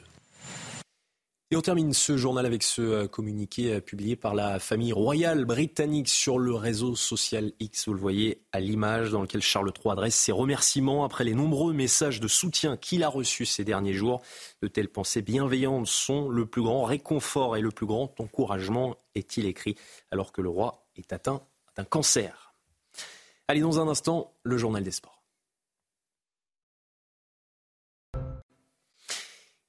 Et 1.53 1.55
on 1.55 1.61
termine 1.61 1.93
ce 1.93 2.17
journal 2.17 2.47
avec 2.47 2.63
ce 2.63 2.81
euh, 2.81 3.07
communiqué 3.07 3.75
euh, 3.75 3.79
publié 3.79 4.15
par 4.15 4.33
la 4.33 4.57
famille 4.57 4.91
royale 4.91 5.45
britannique 5.45 6.09
sur 6.09 6.39
le 6.39 6.55
réseau 6.55 6.95
social 6.95 7.51
X. 7.59 7.87
Vous 7.87 7.93
le 7.93 7.99
voyez 7.99 8.41
à 8.51 8.59
l'image 8.59 9.11
dans 9.11 9.21
lequel 9.21 9.43
Charles 9.43 9.71
III 9.71 9.91
adresse 9.91 10.15
ses 10.15 10.31
remerciements 10.31 11.05
après 11.05 11.23
les 11.23 11.35
nombreux 11.35 11.71
messages 11.71 12.19
de 12.19 12.27
soutien 12.27 12.75
qu'il 12.75 13.03
a 13.03 13.07
reçus 13.07 13.45
ces 13.45 13.63
derniers 13.63 13.93
jours. 13.93 14.23
De 14.63 14.67
telles 14.67 14.89
pensées 14.89 15.21
bienveillantes 15.21 15.85
sont 15.85 16.27
le 16.27 16.47
plus 16.47 16.63
grand 16.63 16.85
réconfort 16.85 17.55
et 17.55 17.61
le 17.61 17.69
plus 17.69 17.85
grand 17.85 18.19
encouragement, 18.19 18.95
est-il 19.13 19.45
écrit, 19.45 19.75
alors 20.09 20.31
que 20.31 20.41
le 20.41 20.49
roi 20.49 20.87
est 20.95 21.13
atteint 21.13 21.43
d'un 21.77 21.83
cancer. 21.83 22.55
Allez, 23.47 23.61
dans 23.61 23.79
un 23.79 23.87
instant, 23.87 24.33
le 24.41 24.57
journal 24.57 24.83
des 24.83 24.89
sports. 24.89 25.22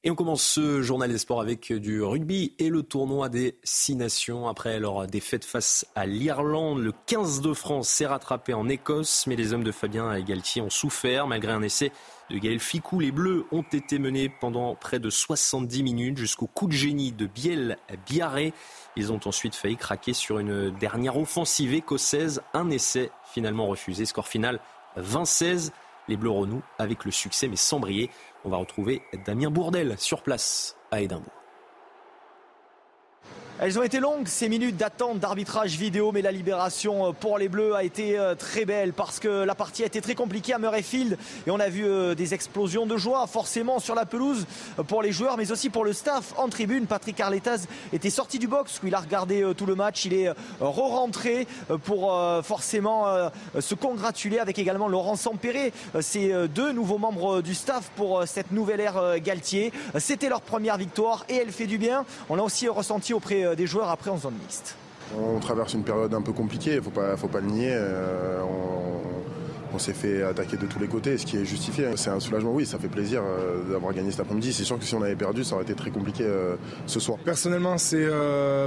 Et 0.06 0.10
on 0.10 0.14
commence 0.14 0.42
ce 0.42 0.82
journal 0.82 1.10
des 1.10 1.16
sports 1.16 1.40
avec 1.40 1.72
du 1.72 2.02
rugby 2.02 2.52
et 2.58 2.68
le 2.68 2.82
tournoi 2.82 3.30
des 3.30 3.56
six 3.64 3.96
nations. 3.96 4.48
Après 4.48 4.78
leur 4.78 5.06
défaite 5.06 5.46
face 5.46 5.86
à 5.94 6.04
l'Irlande, 6.04 6.80
le 6.80 6.92
15 7.06 7.40
de 7.40 7.54
France 7.54 7.88
s'est 7.88 8.04
rattrapé 8.04 8.52
en 8.52 8.68
Écosse, 8.68 9.26
mais 9.26 9.34
les 9.34 9.54
hommes 9.54 9.64
de 9.64 9.72
Fabien 9.72 10.12
et 10.12 10.22
Galtier 10.22 10.60
ont 10.60 10.68
souffert. 10.68 11.26
Malgré 11.26 11.52
un 11.52 11.62
essai 11.62 11.90
de 12.28 12.36
Gaël 12.36 12.60
Ficou, 12.60 13.00
les 13.00 13.12
Bleus 13.12 13.46
ont 13.50 13.64
été 13.72 13.98
menés 13.98 14.30
pendant 14.42 14.74
près 14.74 14.98
de 14.98 15.08
70 15.08 15.82
minutes 15.82 16.18
jusqu'au 16.18 16.48
coup 16.48 16.66
de 16.66 16.72
génie 16.72 17.12
de 17.12 17.24
Biel 17.24 17.78
Biarré. 18.04 18.52
Ils 18.96 19.10
ont 19.10 19.20
ensuite 19.24 19.54
failli 19.54 19.78
craquer 19.78 20.12
sur 20.12 20.38
une 20.38 20.68
dernière 20.68 21.16
offensive 21.16 21.72
écossaise. 21.72 22.42
Un 22.52 22.68
essai 22.68 23.10
finalement 23.32 23.68
refusé. 23.68 24.04
Score 24.04 24.28
final 24.28 24.60
20-16. 24.98 25.70
Les 26.08 26.16
Bleus 26.16 26.30
renouent 26.30 26.62
avec 26.78 27.04
le 27.04 27.10
succès, 27.10 27.48
mais 27.48 27.56
sans 27.56 27.80
briller. 27.80 28.10
On 28.44 28.50
va 28.50 28.56
retrouver 28.56 29.02
Damien 29.24 29.50
Bourdel 29.50 29.96
sur 29.98 30.22
place 30.22 30.76
à 30.90 31.00
Édimbourg. 31.00 31.43
Elles 33.60 33.78
ont 33.78 33.84
été 33.84 34.00
longues 34.00 34.26
ces 34.26 34.48
minutes 34.48 34.76
d'attente 34.76 35.20
d'arbitrage 35.20 35.78
vidéo, 35.78 36.10
mais 36.10 36.22
la 36.22 36.32
libération 36.32 37.06
euh, 37.06 37.12
pour 37.12 37.38
les 37.38 37.48
Bleus 37.48 37.76
a 37.76 37.84
été 37.84 38.18
euh, 38.18 38.34
très 38.34 38.64
belle 38.64 38.92
parce 38.92 39.20
que 39.20 39.28
la 39.28 39.54
partie 39.54 39.84
a 39.84 39.86
été 39.86 40.00
très 40.00 40.16
compliquée 40.16 40.54
à 40.54 40.58
Murrayfield 40.58 41.16
et 41.46 41.50
on 41.52 41.60
a 41.60 41.68
vu 41.68 41.86
euh, 41.86 42.16
des 42.16 42.34
explosions 42.34 42.84
de 42.84 42.96
joie 42.96 43.28
forcément 43.28 43.78
sur 43.78 43.94
la 43.94 44.06
pelouse 44.06 44.44
pour 44.88 45.02
les 45.02 45.12
joueurs, 45.12 45.36
mais 45.36 45.52
aussi 45.52 45.70
pour 45.70 45.84
le 45.84 45.92
staff 45.92 46.34
en 46.36 46.48
tribune. 46.48 46.86
Patrick 46.86 47.20
Arletaz 47.20 47.68
était 47.92 48.10
sorti 48.10 48.40
du 48.40 48.48
box 48.48 48.80
où 48.82 48.88
il 48.88 48.94
a 48.96 48.98
regardé 48.98 49.48
tout 49.56 49.66
le 49.66 49.76
match, 49.76 50.04
il 50.04 50.14
est 50.14 50.30
re-rentré 50.60 51.46
pour 51.84 52.12
forcément 52.42 53.30
se 53.58 53.74
congratuler 53.74 54.38
avec 54.38 54.58
également 54.58 54.88
Laurent 54.88 55.16
Sampéré, 55.16 55.72
ces 56.00 56.48
deux 56.48 56.72
nouveaux 56.72 56.98
membres 56.98 57.40
du 57.40 57.54
staff 57.54 57.90
pour 57.96 58.24
cette 58.26 58.50
nouvelle 58.50 58.80
ère 58.80 59.20
Galtier. 59.20 59.72
C'était 59.98 60.28
leur 60.28 60.40
première 60.40 60.76
victoire 60.76 61.24
et 61.28 61.36
elle 61.36 61.52
fait 61.52 61.66
du 61.66 61.78
bien. 61.78 62.04
On 62.28 62.36
l'a 62.36 62.42
aussi 62.42 62.68
ressenti 62.68 63.14
auprès 63.14 63.43
euh, 63.44 63.54
des 63.54 63.66
joueurs 63.66 63.90
après 63.90 64.10
en 64.10 64.18
zone 64.18 64.34
mixte. 64.40 64.76
On 65.16 65.38
traverse 65.38 65.74
une 65.74 65.84
période 65.84 66.12
un 66.14 66.22
peu 66.22 66.32
compliquée, 66.32 66.72
il 66.72 66.76
ne 66.76 66.82
faut 66.82 66.90
pas, 66.90 67.16
faut 67.16 67.28
pas 67.28 67.40
le 67.40 67.48
nier. 67.48 67.72
Euh, 67.72 68.40
on, 68.42 69.78
s'est 69.78 69.92
fait 69.92 70.22
attaquer 70.22 70.56
de 70.56 70.66
tous 70.66 70.78
les 70.78 70.86
côtés, 70.86 71.18
ce 71.18 71.26
qui 71.26 71.36
est 71.36 71.44
justifié. 71.44 71.88
C'est 71.96 72.10
un 72.10 72.20
soulagement, 72.20 72.52
oui, 72.52 72.64
ça 72.64 72.78
fait 72.78 72.86
plaisir 72.86 73.22
euh, 73.24 73.72
d'avoir 73.72 73.92
gagné 73.92 74.12
cet 74.12 74.20
après-midi. 74.20 74.52
C'est 74.52 74.62
sûr 74.62 74.78
que 74.78 74.84
si 74.84 74.94
on 74.94 75.02
avait 75.02 75.16
perdu, 75.16 75.42
ça 75.42 75.56
aurait 75.56 75.64
été 75.64 75.74
très 75.74 75.90
compliqué 75.90 76.24
ce 76.86 77.00
soir. 77.00 77.18
Personnellement, 77.24 77.76
c'est 77.76 78.06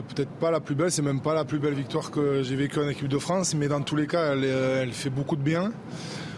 peut-être 0.10 0.32
pas 0.32 0.52
la 0.52 0.60
plus 0.60 0.76
belle, 0.76 0.92
c'est 0.92 1.02
même 1.02 1.22
pas 1.22 1.34
la 1.34 1.46
plus 1.46 1.60
belle 1.60 1.76
victoire 1.76 2.12
que 2.12 2.44
j'ai 2.44 2.58
vécue 2.58 2.80
en 2.80 2.90
équipe 2.90 3.08
de 3.08 3.20
France, 3.20 3.56
mais 3.56 3.70
dans 3.70 3.80
tous 3.80 3.96
les 3.96 4.06
cas, 4.06 4.34
elle, 4.34 4.44
elle 4.44 4.92
fait 4.92 5.10
beaucoup 5.10 5.38
de 5.38 5.42
bien. 5.42 5.72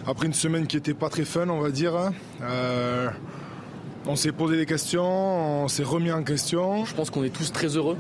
Après 0.06 0.28
une 0.28 0.34
semaine 0.34 0.67
qui 0.67 0.78
était 0.78 0.93
pas 0.93 1.10
très 1.10 1.25
fun, 1.25 1.49
on 1.49 1.62
va 1.62 1.71
dire. 1.71 2.12
On 4.07 4.15
s'est 4.15 4.31
posé 4.31 4.57
des 4.57 4.65
questions, 4.65 5.63
on 5.63 5.67
s'est 5.67 5.83
remis 5.83 6.12
en 6.12 6.23
question. 6.23 6.85
Je 6.85 6.93
pense 6.95 7.09
qu'on 7.09 7.23
est 7.23 7.29
tous 7.29 7.51
très 7.51 7.67
heureux 7.67 7.97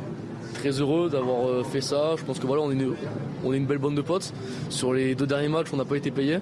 très 0.59 0.71
heureux 0.71 1.09
d'avoir 1.09 1.47
euh, 1.47 1.63
fait 1.63 1.81
ça. 1.81 2.15
Je 2.17 2.23
pense 2.23 2.39
que 2.39 2.45
voilà, 2.45 2.61
on 2.61 2.71
est, 2.71 2.73
une, 2.73 2.93
on 3.43 3.53
est 3.53 3.57
une 3.57 3.65
belle 3.65 3.77
bande 3.77 3.95
de 3.95 4.01
potes. 4.01 4.33
Sur 4.69 4.93
les 4.93 5.15
deux 5.15 5.25
derniers 5.25 5.47
matchs, 5.47 5.67
on 5.73 5.77
n'a 5.77 5.85
pas 5.85 5.95
été 5.95 6.11
payé. 6.11 6.39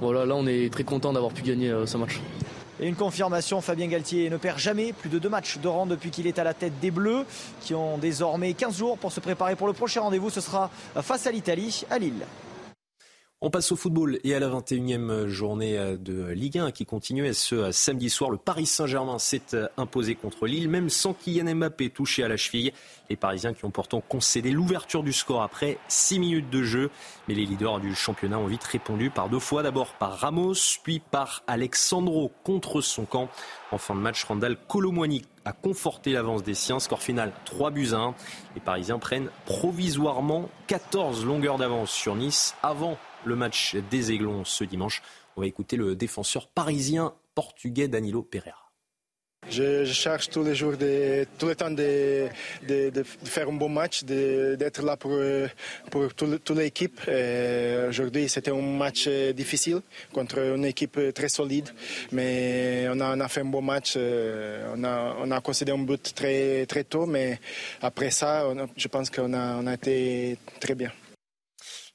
Voilà, 0.00 0.24
là, 0.24 0.34
on 0.36 0.46
est 0.46 0.72
très 0.72 0.84
content 0.84 1.12
d'avoir 1.12 1.32
pu 1.32 1.42
gagner 1.42 1.70
euh, 1.70 1.86
ce 1.86 1.96
match. 1.96 2.20
Et 2.78 2.86
une 2.86 2.94
confirmation, 2.94 3.60
Fabien 3.60 3.86
Galtier 3.86 4.28
ne 4.28 4.36
perd 4.36 4.58
jamais 4.58 4.92
plus 4.92 5.08
de 5.08 5.18
deux 5.18 5.30
matchs 5.30 5.58
de 5.58 5.66
rang 5.66 5.86
depuis 5.86 6.10
qu'il 6.10 6.26
est 6.26 6.38
à 6.38 6.44
la 6.44 6.52
tête 6.52 6.74
des 6.80 6.90
Bleus, 6.90 7.24
qui 7.62 7.74
ont 7.74 7.96
désormais 7.96 8.52
15 8.52 8.76
jours 8.76 8.98
pour 8.98 9.12
se 9.12 9.20
préparer 9.20 9.56
pour 9.56 9.66
le 9.66 9.72
prochain 9.72 10.02
rendez-vous. 10.02 10.28
Ce 10.28 10.42
sera 10.42 10.70
face 11.00 11.26
à 11.26 11.32
l'Italie, 11.32 11.84
à 11.90 11.98
Lille. 11.98 12.26
On 13.46 13.50
passe 13.50 13.70
au 13.70 13.76
football 13.76 14.18
et 14.24 14.34
à 14.34 14.40
la 14.40 14.48
21e 14.48 15.28
journée 15.28 15.78
de 16.00 16.32
Ligue 16.32 16.58
1 16.58 16.72
qui 16.72 16.84
continuait 16.84 17.32
ce 17.32 17.70
samedi 17.70 18.10
soir. 18.10 18.28
Le 18.28 18.38
Paris 18.38 18.66
Saint-Germain 18.66 19.20
s'est 19.20 19.56
imposé 19.76 20.16
contre 20.16 20.48
Lille, 20.48 20.68
même 20.68 20.90
sans 20.90 21.14
Kylian 21.14 21.54
Mbappé 21.54 21.90
touché 21.90 22.24
à 22.24 22.28
la 22.28 22.36
cheville. 22.36 22.72
Les 23.08 23.14
Parisiens 23.14 23.54
qui 23.54 23.64
ont 23.64 23.70
pourtant 23.70 24.00
concédé 24.00 24.50
l'ouverture 24.50 25.04
du 25.04 25.12
score 25.12 25.42
après 25.42 25.78
6 25.86 26.18
minutes 26.18 26.50
de 26.50 26.64
jeu. 26.64 26.90
Mais 27.28 27.34
les 27.34 27.46
leaders 27.46 27.78
du 27.78 27.94
championnat 27.94 28.36
ont 28.36 28.48
vite 28.48 28.64
répondu 28.64 29.10
par 29.10 29.28
deux 29.28 29.38
fois. 29.38 29.62
D'abord 29.62 29.94
par 29.94 30.18
Ramos, 30.18 30.54
puis 30.82 30.98
par 30.98 31.44
Alexandro 31.46 32.32
contre 32.42 32.80
son 32.80 33.04
camp. 33.04 33.28
En 33.70 33.78
fin 33.78 33.94
de 33.94 34.00
match, 34.00 34.24
Randall 34.24 34.56
Colomwani 34.66 35.22
a 35.44 35.52
conforté 35.52 36.10
l'avance 36.10 36.42
des 36.42 36.54
siens. 36.54 36.80
Score 36.80 37.00
final 37.00 37.32
3 37.44 37.70
buts 37.70 37.90
à 37.92 37.98
1. 37.98 38.14
Les 38.56 38.60
Parisiens 38.60 38.98
prennent 38.98 39.28
provisoirement 39.44 40.48
14 40.66 41.24
longueurs 41.24 41.58
d'avance 41.58 41.92
sur 41.92 42.16
Nice 42.16 42.56
avant 42.64 42.98
le 43.26 43.36
match 43.36 43.76
des 43.90 44.12
Aiglons 44.12 44.44
ce 44.44 44.64
dimanche. 44.64 45.02
On 45.36 45.40
va 45.42 45.46
écouter 45.46 45.76
le 45.76 45.94
défenseur 45.96 46.48
parisien 46.48 47.12
portugais 47.34 47.88
Danilo 47.88 48.22
Pereira. 48.22 48.66
Je, 49.48 49.84
cherche 49.84 50.28
tous 50.28 50.42
les 50.42 50.56
jours, 50.56 50.72
tout 50.72 51.46
le 51.46 51.54
temps 51.54 51.70
de, 51.70 52.26
faire 53.24 53.48
un 53.48 53.52
bon 53.52 53.68
match, 53.68 54.02
d'être 54.02 54.82
là 54.82 54.96
pour, 54.96 55.16
pour 55.90 56.14
toute 56.14 56.50
l'équipe. 56.50 57.00
Aujourd'hui, 57.88 58.28
c'était 58.28 58.50
un 58.50 58.60
match 58.60 59.08
difficile 59.08 59.82
contre 60.12 60.38
une 60.38 60.64
équipe 60.64 60.98
très 61.14 61.28
solide, 61.28 61.68
mais 62.10 62.88
on 62.90 62.98
a, 63.00 63.28
fait 63.28 63.42
un 63.42 63.44
bon 63.44 63.62
match. 63.62 63.96
On 63.96 64.82
a, 64.82 65.16
on 65.20 65.30
a 65.30 65.40
concédé 65.40 65.70
un 65.70 65.78
but 65.78 66.12
très, 66.14 66.66
très 66.66 66.82
tôt, 66.82 67.06
mais 67.06 67.38
après 67.82 68.10
ça, 68.10 68.52
je 68.76 68.88
pense 68.88 69.10
qu'on 69.10 69.32
a, 69.32 69.56
on 69.58 69.66
a 69.68 69.74
été 69.74 70.38
très 70.58 70.74
bien. 70.74 70.90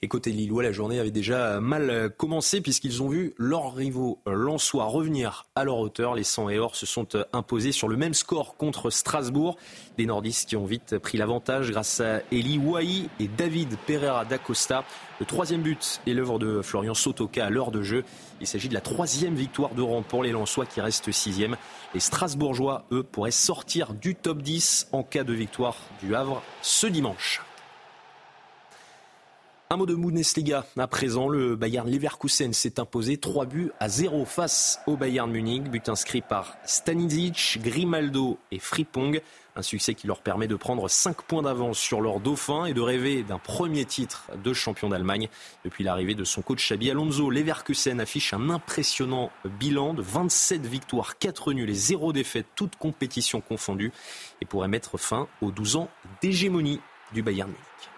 Et 0.03 0.07
côté 0.07 0.31
Lillois, 0.31 0.63
la 0.63 0.71
journée 0.71 0.99
avait 0.99 1.11
déjà 1.11 1.59
mal 1.59 2.09
commencé 2.17 2.59
puisqu'ils 2.59 3.03
ont 3.03 3.09
vu 3.09 3.35
leurs 3.37 3.75
rivaux 3.75 4.17
Lensois 4.25 4.85
revenir 4.85 5.45
à 5.53 5.63
leur 5.63 5.77
hauteur. 5.77 6.15
Les 6.15 6.23
100 6.23 6.49
et 6.49 6.57
or 6.57 6.75
se 6.75 6.87
sont 6.87 7.09
imposés 7.33 7.71
sur 7.71 7.87
le 7.87 7.97
même 7.97 8.15
score 8.15 8.57
contre 8.57 8.89
Strasbourg. 8.89 9.57
Les 9.99 10.07
nordistes 10.07 10.49
qui 10.49 10.55
ont 10.55 10.65
vite 10.65 10.97
pris 10.97 11.19
l'avantage 11.19 11.69
grâce 11.69 11.99
à 11.99 12.21
Eli 12.31 12.57
Wai 12.57 13.09
et 13.19 13.27
David 13.27 13.77
Pereira 13.85 14.25
d'Acosta. 14.25 14.85
Le 15.19 15.27
troisième 15.27 15.61
but 15.61 16.01
est 16.07 16.13
l'œuvre 16.13 16.39
de 16.39 16.63
Florian 16.63 16.95
Sotoka 16.95 17.45
à 17.45 17.51
l'heure 17.51 17.69
de 17.69 17.83
jeu. 17.83 18.03
Il 18.39 18.47
s'agit 18.47 18.69
de 18.69 18.73
la 18.73 18.81
troisième 18.81 19.35
victoire 19.35 19.75
de 19.75 19.83
rang 19.83 20.01
pour 20.01 20.23
les 20.23 20.31
Lensois 20.31 20.65
qui 20.65 20.81
restent 20.81 21.11
sixième. 21.11 21.57
Les 21.93 21.99
Strasbourgeois, 21.99 22.85
eux, 22.91 23.03
pourraient 23.03 23.29
sortir 23.29 23.93
du 23.93 24.15
top 24.15 24.41
10 24.41 24.87
en 24.93 25.03
cas 25.03 25.23
de 25.23 25.33
victoire 25.33 25.75
du 26.01 26.15
Havre 26.15 26.41
ce 26.63 26.87
dimanche. 26.87 27.43
Un 29.71 29.77
mot 29.77 29.85
de 29.85 29.95
Bundesliga. 29.95 30.65
À 30.77 30.87
présent, 30.87 31.29
le 31.29 31.55
Bayern 31.55 31.89
Leverkusen 31.89 32.51
s'est 32.51 32.77
imposé 32.77 33.15
3 33.15 33.45
buts 33.45 33.71
à 33.79 33.87
0 33.87 34.25
face 34.25 34.81
au 34.85 34.97
Bayern 34.97 35.31
Munich. 35.31 35.63
But 35.63 35.87
inscrit 35.87 36.19
par 36.19 36.57
Stanisic, 36.65 37.57
Grimaldo 37.61 38.37
et 38.51 38.59
Fripong. 38.59 39.21
Un 39.55 39.61
succès 39.61 39.95
qui 39.95 40.07
leur 40.07 40.19
permet 40.19 40.47
de 40.47 40.57
prendre 40.57 40.89
5 40.89 41.21
points 41.21 41.43
d'avance 41.43 41.79
sur 41.79 42.01
leur 42.01 42.19
dauphin 42.19 42.65
et 42.65 42.73
de 42.73 42.81
rêver 42.81 43.23
d'un 43.23 43.37
premier 43.37 43.85
titre 43.85 44.25
de 44.43 44.51
champion 44.51 44.89
d'Allemagne. 44.89 45.29
Depuis 45.63 45.85
l'arrivée 45.85 46.15
de 46.15 46.25
son 46.25 46.41
coach 46.41 46.67
Xabi 46.67 46.91
Alonso, 46.91 47.29
Leverkusen 47.29 48.01
affiche 48.01 48.33
un 48.33 48.49
impressionnant 48.49 49.31
bilan 49.57 49.93
de 49.93 50.01
27 50.01 50.65
victoires, 50.65 51.17
4 51.17 51.53
nuls 51.53 51.69
et 51.69 51.73
0 51.73 52.11
défaites, 52.11 52.47
toutes 52.57 52.75
compétitions 52.75 53.39
confondues, 53.39 53.93
et 54.41 54.45
pourrait 54.45 54.67
mettre 54.67 54.97
fin 54.97 55.29
aux 55.41 55.51
12 55.51 55.77
ans 55.77 55.87
d'hégémonie 56.21 56.81
du 57.13 57.23
Bayern 57.23 57.49
Munich. 57.49 57.90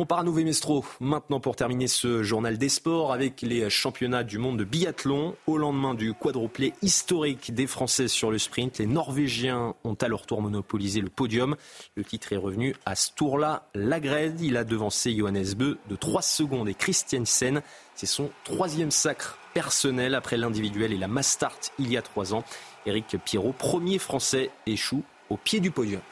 On 0.00 0.06
part 0.06 0.20
à 0.20 0.22
Nouveau 0.22 0.44
Mestro 0.44 0.84
maintenant 1.00 1.40
pour 1.40 1.56
terminer 1.56 1.88
ce 1.88 2.22
journal 2.22 2.56
des 2.56 2.68
sports 2.68 3.12
avec 3.12 3.42
les 3.42 3.68
championnats 3.68 4.22
du 4.22 4.38
monde 4.38 4.56
de 4.56 4.62
biathlon. 4.62 5.34
Au 5.48 5.58
lendemain 5.58 5.94
du 5.94 6.14
quadruplé 6.14 6.72
historique 6.82 7.52
des 7.52 7.66
Français 7.66 8.06
sur 8.06 8.30
le 8.30 8.38
sprint, 8.38 8.78
les 8.78 8.86
Norvégiens 8.86 9.74
ont 9.82 9.94
à 9.94 10.06
leur 10.06 10.24
tour 10.24 10.40
monopolisé 10.40 11.00
le 11.00 11.08
podium. 11.08 11.56
Le 11.96 12.04
titre 12.04 12.32
est 12.32 12.36
revenu 12.36 12.76
à 12.86 12.94
Sturla 12.94 13.66
Lagred. 13.74 14.40
Il 14.40 14.56
a 14.56 14.62
devancé 14.62 15.16
Johannes 15.16 15.54
Beu 15.56 15.78
de 15.88 15.96
3 15.96 16.22
secondes 16.22 16.68
et 16.68 16.74
Christiansen. 16.74 17.60
C'est 17.96 18.06
son 18.06 18.30
troisième 18.44 18.92
sacre 18.92 19.36
personnel 19.52 20.14
après 20.14 20.36
l'individuel 20.36 20.92
et 20.92 20.96
la 20.96 21.08
mass 21.08 21.26
start 21.26 21.72
il 21.80 21.90
y 21.90 21.96
a 21.96 22.02
trois 22.02 22.34
ans. 22.34 22.44
Eric 22.86 23.16
Pierrot, 23.24 23.52
premier 23.52 23.98
français, 23.98 24.52
échoue 24.64 25.02
au 25.28 25.36
pied 25.36 25.58
du 25.58 25.72
podium. 25.72 26.02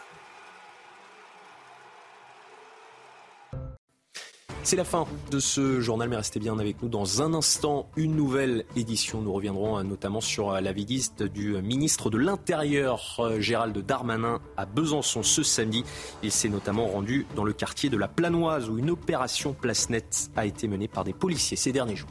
C'est 4.67 4.75
la 4.75 4.83
fin 4.83 5.07
de 5.31 5.39
ce 5.39 5.81
journal, 5.81 6.09
mais 6.09 6.17
restez 6.17 6.41
bien 6.41 6.59
avec 6.59 6.83
nous 6.83 6.89
dans 6.89 7.23
un 7.23 7.35
instant. 7.35 7.89
Une 7.95 8.17
nouvelle 8.17 8.65
édition. 8.75 9.23
Nous 9.23 9.33
reviendrons 9.33 9.79
euh, 9.79 9.85
notamment 9.85 10.21
sur 10.21 10.51
euh, 10.51 10.61
la 10.61 10.73
visite 10.73 11.23
du 11.23 11.53
ministre 11.63 12.11
de 12.11 12.19
l'Intérieur, 12.19 13.15
euh, 13.21 13.39
Gérald 13.39 13.79
Darmanin, 13.79 14.41
à 14.57 14.67
Besançon 14.67 15.23
ce 15.23 15.45
samedi. 15.45 15.85
Il 16.25 16.33
s'est 16.33 16.49
notamment 16.49 16.89
rendu 16.89 17.29
dans 17.37 17.45
le 17.45 17.53
quartier 17.53 17.91
de 17.91 17.97
la 17.97 18.09
Planoise 18.09 18.69
où 18.69 18.77
une 18.77 18.91
opération 18.91 19.53
place 19.53 19.87
a 20.35 20.47
été 20.47 20.67
menée 20.67 20.89
par 20.89 21.05
des 21.05 21.13
policiers 21.13 21.57
ces 21.57 21.71
derniers 21.71 21.95
jours. 21.95 22.11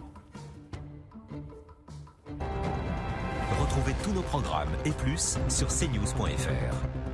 Retrouvez 3.60 3.96
tous 4.02 4.12
nos 4.12 4.22
programmes 4.22 4.72
et 4.86 4.92
plus 4.92 5.38
sur 5.50 5.68
cnews.fr. 5.68 7.05